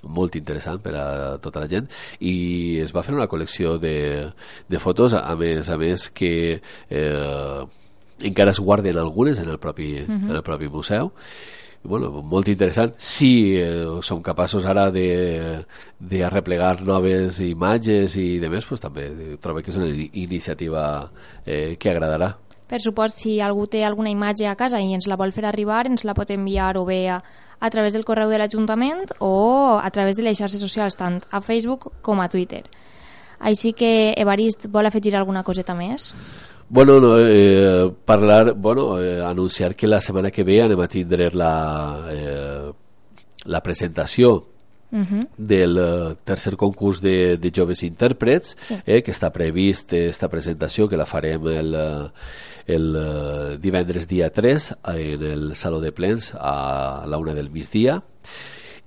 molt 0.06 0.36
interessant 0.36 0.80
per 0.82 0.94
a 0.96 1.06
tota 1.42 1.62
la 1.62 1.70
gent 1.70 1.90
i 2.20 2.78
es 2.82 2.94
va 2.96 3.04
fer 3.06 3.14
una 3.16 3.28
col·lecció 3.28 3.76
de, 3.82 4.30
de 4.68 4.78
fotos 4.82 5.16
a 5.18 5.34
més 5.36 5.68
a 5.68 5.76
més 5.80 6.08
que 6.14 6.32
eh, 6.90 7.66
encara 8.22 8.50
es 8.50 8.60
guarden 8.60 8.98
algunes 8.98 9.38
en 9.38 9.50
el 9.50 9.58
propi, 9.58 9.92
uh 10.00 10.08
-huh. 10.08 10.30
en 10.30 10.36
el 10.36 10.42
propi 10.42 10.68
museu. 10.68 11.12
Bueno, 11.82 12.10
molt 12.22 12.48
interessant. 12.48 12.94
Si 12.98 13.56
eh, 13.56 13.86
som 14.02 14.22
capaços 14.22 14.64
ara 14.64 14.90
de, 14.90 15.64
de 15.98 16.24
arreplegar 16.24 16.82
noves 16.82 17.38
imatges 17.40 18.16
i 18.16 18.38
de 18.38 18.50
més, 18.50 18.66
pues, 18.66 18.80
també 18.80 19.36
trobo 19.40 19.62
que 19.62 19.70
és 19.70 19.76
una 19.76 19.86
iniciativa 20.12 21.10
eh, 21.44 21.76
que 21.78 21.90
agradarà 21.90 22.36
per 22.66 22.80
supost, 22.82 23.16
si 23.22 23.40
algú 23.40 23.66
té 23.66 23.84
alguna 23.84 24.10
imatge 24.10 24.48
a 24.48 24.56
casa 24.56 24.80
i 24.80 24.94
ens 24.94 25.06
la 25.06 25.16
vol 25.16 25.32
fer 25.32 25.44
arribar, 25.46 25.86
ens 25.86 26.04
la 26.04 26.14
pot 26.14 26.30
enviar 26.30 26.76
o 26.76 26.84
bé 26.84 27.06
a, 27.08 27.20
a 27.60 27.70
través 27.70 27.94
del 27.94 28.04
correu 28.04 28.30
de 28.30 28.38
l'Ajuntament 28.38 29.14
o 29.20 29.78
a 29.78 29.90
través 29.90 30.16
de 30.16 30.26
les 30.26 30.38
xarxes 30.38 30.60
socials, 30.60 30.98
tant 30.98 31.20
a 31.30 31.40
Facebook 31.40 31.92
com 32.02 32.20
a 32.20 32.28
Twitter. 32.28 32.64
Així 33.38 33.72
que, 33.76 34.14
Evarist, 34.16 34.66
vol 34.72 34.88
afegir 34.88 35.14
alguna 35.16 35.44
coseta 35.44 35.74
més? 35.76 36.14
Bueno, 36.68 36.98
no, 37.00 37.14
eh, 37.20 37.92
parlar, 38.04 38.54
bueno, 38.54 38.98
eh, 39.00 39.22
anunciar 39.22 39.76
que 39.76 39.86
la 39.86 40.00
setmana 40.00 40.32
que 40.32 40.42
ve 40.42 40.62
anem 40.62 40.80
a 40.80 40.88
tindre 40.88 41.30
la, 41.32 41.54
eh, 42.10 42.72
la 43.44 43.62
presentació 43.62 44.42
Uh 44.88 45.00
-huh. 45.00 45.28
del 45.36 45.78
uh, 45.78 46.14
tercer 46.22 46.56
concurs 46.56 47.00
de, 47.00 47.36
de 47.36 47.50
joves 47.52 47.82
intèrprets 47.82 48.56
sí. 48.60 48.76
eh, 48.86 49.02
que 49.02 49.10
està 49.10 49.32
previst 49.32 49.92
esta 49.92 50.28
presentació 50.28 50.88
que 50.88 50.96
la 50.96 51.04
farem 51.04 51.44
el, 51.48 51.74
uh, 51.74 52.08
el 52.66 52.96
uh, 52.96 53.56
divendres 53.62 54.08
dia 54.08 54.30
3 54.30 54.70
en 54.94 55.22
el 55.22 55.56
Saló 55.56 55.80
de 55.80 55.92
Plens 55.92 56.32
a 56.34 57.04
la 57.06 57.18
una 57.18 57.34
del 57.34 57.50
migdia 57.50 58.02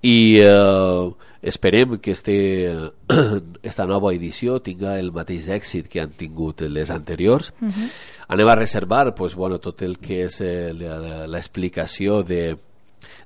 i 0.01 0.39
uh, 0.43 1.15
esperem 1.41 1.97
que 1.99 2.11
este, 2.11 2.91
esta 3.63 3.85
nova 3.87 4.13
edició 4.13 4.59
tinga 4.63 4.97
el 4.99 5.11
mateix 5.15 5.49
èxit 5.55 5.87
que 5.91 6.01
han 6.03 6.11
tingut 6.15 6.61
les 6.67 6.91
anteriors 6.91 7.53
uh 7.61 7.67
-huh. 7.67 7.89
anem 8.27 8.47
a 8.47 8.55
reservar 8.55 9.15
pues, 9.15 9.35
bueno, 9.35 9.59
tot 9.59 9.81
el 9.81 9.97
que 9.97 10.25
és 10.25 10.41
eh, 10.41 10.73
l'explicació 11.27 12.23
de 12.23 12.57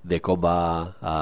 de 0.04 0.20
com 0.24 0.40
va 0.44 0.96
a, 1.00 1.16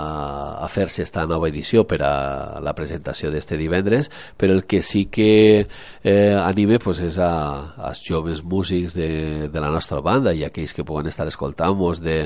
a 0.65 0.67
fer-se 0.71 1.03
esta 1.05 1.25
nova 1.29 1.49
edició 1.51 1.85
per 1.87 2.01
a 2.05 2.59
la 2.63 2.73
presentació 2.77 3.31
d'este 3.31 3.57
divendres, 3.59 4.09
però 4.37 4.55
el 4.57 4.65
que 4.65 4.81
sí 4.81 5.05
que 5.05 5.67
eh, 6.03 6.35
anime 6.35 6.79
pues, 6.79 7.01
és 7.05 7.19
a, 7.21 7.31
als 7.77 8.01
joves 8.05 8.43
músics 8.43 8.95
de, 8.97 9.47
de 9.53 9.63
la 9.63 9.69
nostra 9.69 10.01
banda 10.01 10.33
i 10.33 10.43
aquells 10.45 10.73
que 10.73 10.85
puguen 10.87 11.07
estar 11.11 11.27
escoltant-nos 11.29 12.01
de, 12.01 12.17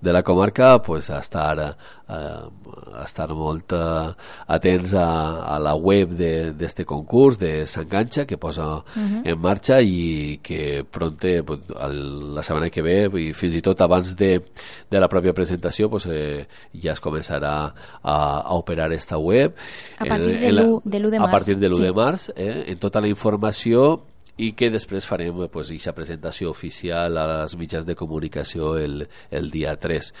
de 0.00 0.12
la 0.12 0.22
comarca 0.22 0.78
pues, 0.82 1.10
a 1.10 1.20
estar 1.20 1.54
a, 1.60 1.70
a 2.08 3.04
estar 3.04 3.28
molt 3.36 3.72
uh, 3.76 4.14
atents 4.48 4.94
a, 4.96 5.08
a 5.54 5.58
la 5.60 5.74
web 5.76 6.14
d'este 6.56 6.86
concurs 6.88 7.36
de 7.40 7.66
S'Enganxa 7.68 8.24
que 8.26 8.38
posa 8.40 8.66
uh 8.78 8.82
-huh. 8.96 9.22
en 9.24 9.38
marxa 9.38 9.80
i 9.82 10.40
que 10.42 10.84
pronte 10.90 11.42
pues, 11.42 11.60
el, 11.80 12.34
la 12.34 12.42
setmana 12.42 12.70
que 12.70 12.82
ve 12.82 13.10
i 13.20 13.32
fins 13.32 13.54
i 13.54 13.60
tot 13.60 13.80
abans 13.80 14.16
de, 14.16 14.42
de 14.90 15.00
la 15.00 15.08
pròpia 15.08 15.34
presentació 15.34 15.67
pues, 15.90 16.06
eh, 16.06 16.46
ja 16.72 16.92
es 16.92 17.00
començarà 17.00 17.54
a, 18.02 18.16
a 18.40 18.54
operar 18.54 18.92
esta 18.92 19.18
web 19.18 19.54
a 19.98 20.04
partir 20.04 20.34
en, 20.36 20.40
de 20.40 20.52
l'1 20.52 20.82
de, 20.84 21.00
de 21.10 21.18
març 21.18 21.28
a 21.28 21.30
partir 21.30 21.58
de 21.58 21.68
l'1 21.68 21.76
sí. 21.76 21.82
de 21.82 21.92
març 21.92 22.28
eh, 22.36 22.64
en 22.72 22.78
tota 22.78 23.00
la 23.00 23.08
informació 23.08 24.04
i 24.38 24.52
que 24.54 24.70
després 24.70 25.06
farem 25.06 25.48
pues, 25.50 25.70
aquesta 25.70 25.94
presentació 25.96 26.50
oficial 26.50 27.18
a 27.18 27.26
les 27.32 27.56
mitjans 27.58 27.86
de 27.86 27.96
comunicació 27.98 28.76
el, 28.78 29.08
el 29.30 29.50
dia 29.50 29.76
3 29.76 30.12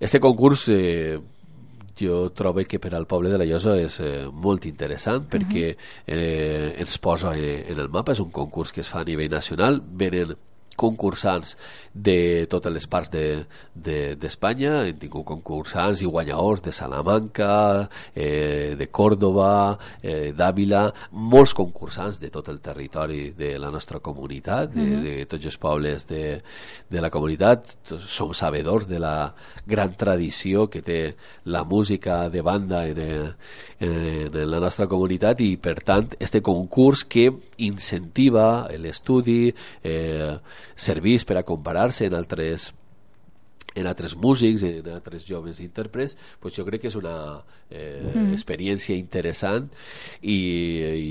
este 0.00 0.20
concurs 0.20 0.68
eh, 0.68 1.18
jo 1.96 2.30
trobo 2.36 2.64
que 2.68 2.78
per 2.78 2.94
al 2.94 3.06
poble 3.06 3.30
de 3.32 3.38
la 3.40 3.46
Llosa 3.48 3.76
és 3.80 3.98
eh, 4.04 4.26
molt 4.30 4.66
interessant 4.68 5.24
perquè 5.30 5.70
uh 5.72 5.76
-huh. 5.76 6.12
eh, 6.12 6.74
ens 6.78 6.98
posa 6.98 7.36
eh, 7.36 7.64
en 7.72 7.78
el 7.80 7.88
mapa, 7.88 8.12
és 8.12 8.20
un 8.20 8.30
concurs 8.30 8.72
que 8.72 8.82
es 8.82 8.88
fa 8.88 9.00
a 9.00 9.04
nivell 9.04 9.30
nacional, 9.30 9.80
venen 9.80 10.36
concursants 10.76 11.56
de 11.96 12.46
totes 12.50 12.72
les 12.72 12.86
parts 12.86 13.08
d'Espanya, 13.10 14.72
de, 14.72 14.82
de, 14.84 14.90
hem 14.90 14.98
tingut 15.00 15.24
concursants 15.26 16.02
i 16.04 16.10
guanyadors 16.10 16.62
de 16.66 16.72
Salamanca, 16.76 17.88
eh, 18.14 18.74
de 18.76 18.88
Còrdoba, 18.92 19.78
eh, 20.02 20.32
d'Àvila, 20.36 20.84
molts 21.12 21.54
concursants 21.56 22.20
de 22.20 22.30
tot 22.30 22.50
el 22.52 22.60
territori 22.60 23.30
de 23.36 23.54
la 23.58 23.70
nostra 23.72 24.00
comunitat, 24.00 24.74
de, 24.74 24.82
-huh. 24.82 25.02
de 25.02 25.26
tots 25.26 25.46
els 25.46 25.56
pobles 25.56 26.06
de, 26.06 26.42
de 26.90 27.00
la 27.00 27.10
comunitat, 27.10 27.76
som 28.06 28.34
sabedors 28.34 28.86
de 28.86 28.98
la 28.98 29.34
gran 29.66 29.94
tradició 29.96 30.68
que 30.68 30.82
té 30.82 31.16
la 31.44 31.64
música 31.64 32.28
de 32.28 32.42
banda 32.42 32.86
en, 32.86 33.34
en 33.80 34.50
la 34.50 34.60
nostra 34.62 34.86
comunitat 34.88 35.42
i 35.44 35.56
per 35.60 35.76
tant 35.84 36.14
este 36.18 36.40
concurs 36.44 37.04
que 37.04 37.28
incentiva 37.64 38.68
l'estudi 38.80 39.52
eh, 39.84 40.32
servís 40.74 41.26
per 41.28 41.36
a 41.40 41.44
comparar-se 41.44 42.08
en 42.08 42.16
altres 42.16 42.72
en 43.76 43.86
altres 43.86 44.16
músics, 44.16 44.62
en 44.64 44.88
altres 44.88 45.26
joves 45.28 45.60
intèrprets, 45.60 46.16
pues 46.40 46.56
jo 46.56 46.64
crec 46.64 46.86
que 46.86 46.88
és 46.88 46.96
una 46.96 47.42
eh, 47.68 48.00
mm. 48.08 48.32
experiència 48.32 48.96
interessant 48.96 49.68
i, 50.22 50.38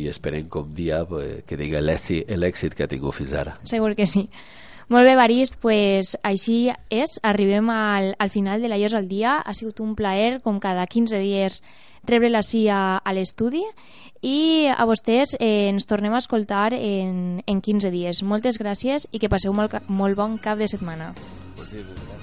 i 0.02 0.08
esperem 0.10 0.50
com 0.50 0.74
dia 0.74 1.04
pues, 1.06 1.44
que 1.46 1.60
diga 1.62 1.84
l'èxit 1.86 2.74
que 2.74 2.88
ha 2.88 2.90
tingut 2.90 3.14
fins 3.22 3.36
ara. 3.38 3.60
Segur 3.70 3.94
que 3.94 4.10
sí. 4.10 4.26
Molt 4.88 5.08
bé, 5.08 5.16
Barist, 5.18 5.58
pues, 5.62 6.14
així 6.22 6.70
és. 6.94 7.18
Arribem 7.26 7.72
al, 7.74 8.14
al 8.20 8.30
final 8.30 8.62
de 8.62 8.70
la 8.70 8.78
Llos 8.78 8.94
al 8.94 9.08
dia. 9.10 9.40
Ha 9.42 9.54
sigut 9.58 9.82
un 9.82 9.96
plaer, 9.98 10.42
com 10.46 10.60
cada 10.62 10.86
15 10.86 11.22
dies, 11.24 11.62
rebre-la 12.06 12.44
així 12.44 12.68
a, 12.70 13.00
a 13.02 13.14
l'estudi 13.18 13.64
i 14.22 14.70
a 14.70 14.86
vostès 14.86 15.36
eh, 15.40 15.70
ens 15.72 15.90
tornem 15.90 16.14
a 16.14 16.22
escoltar 16.22 16.74
en, 16.78 17.42
en 17.46 17.62
15 17.62 17.94
dies. 17.94 18.22
Moltes 18.22 18.62
gràcies 18.62 19.10
i 19.12 19.22
que 19.22 19.30
passeu 19.30 19.54
molt, 19.58 19.80
molt 19.88 20.18
bon 20.18 20.38
cap 20.38 20.62
de 20.62 20.70
setmana. 20.70 21.14
Moltes 21.58 21.82
gràcies. 21.82 22.15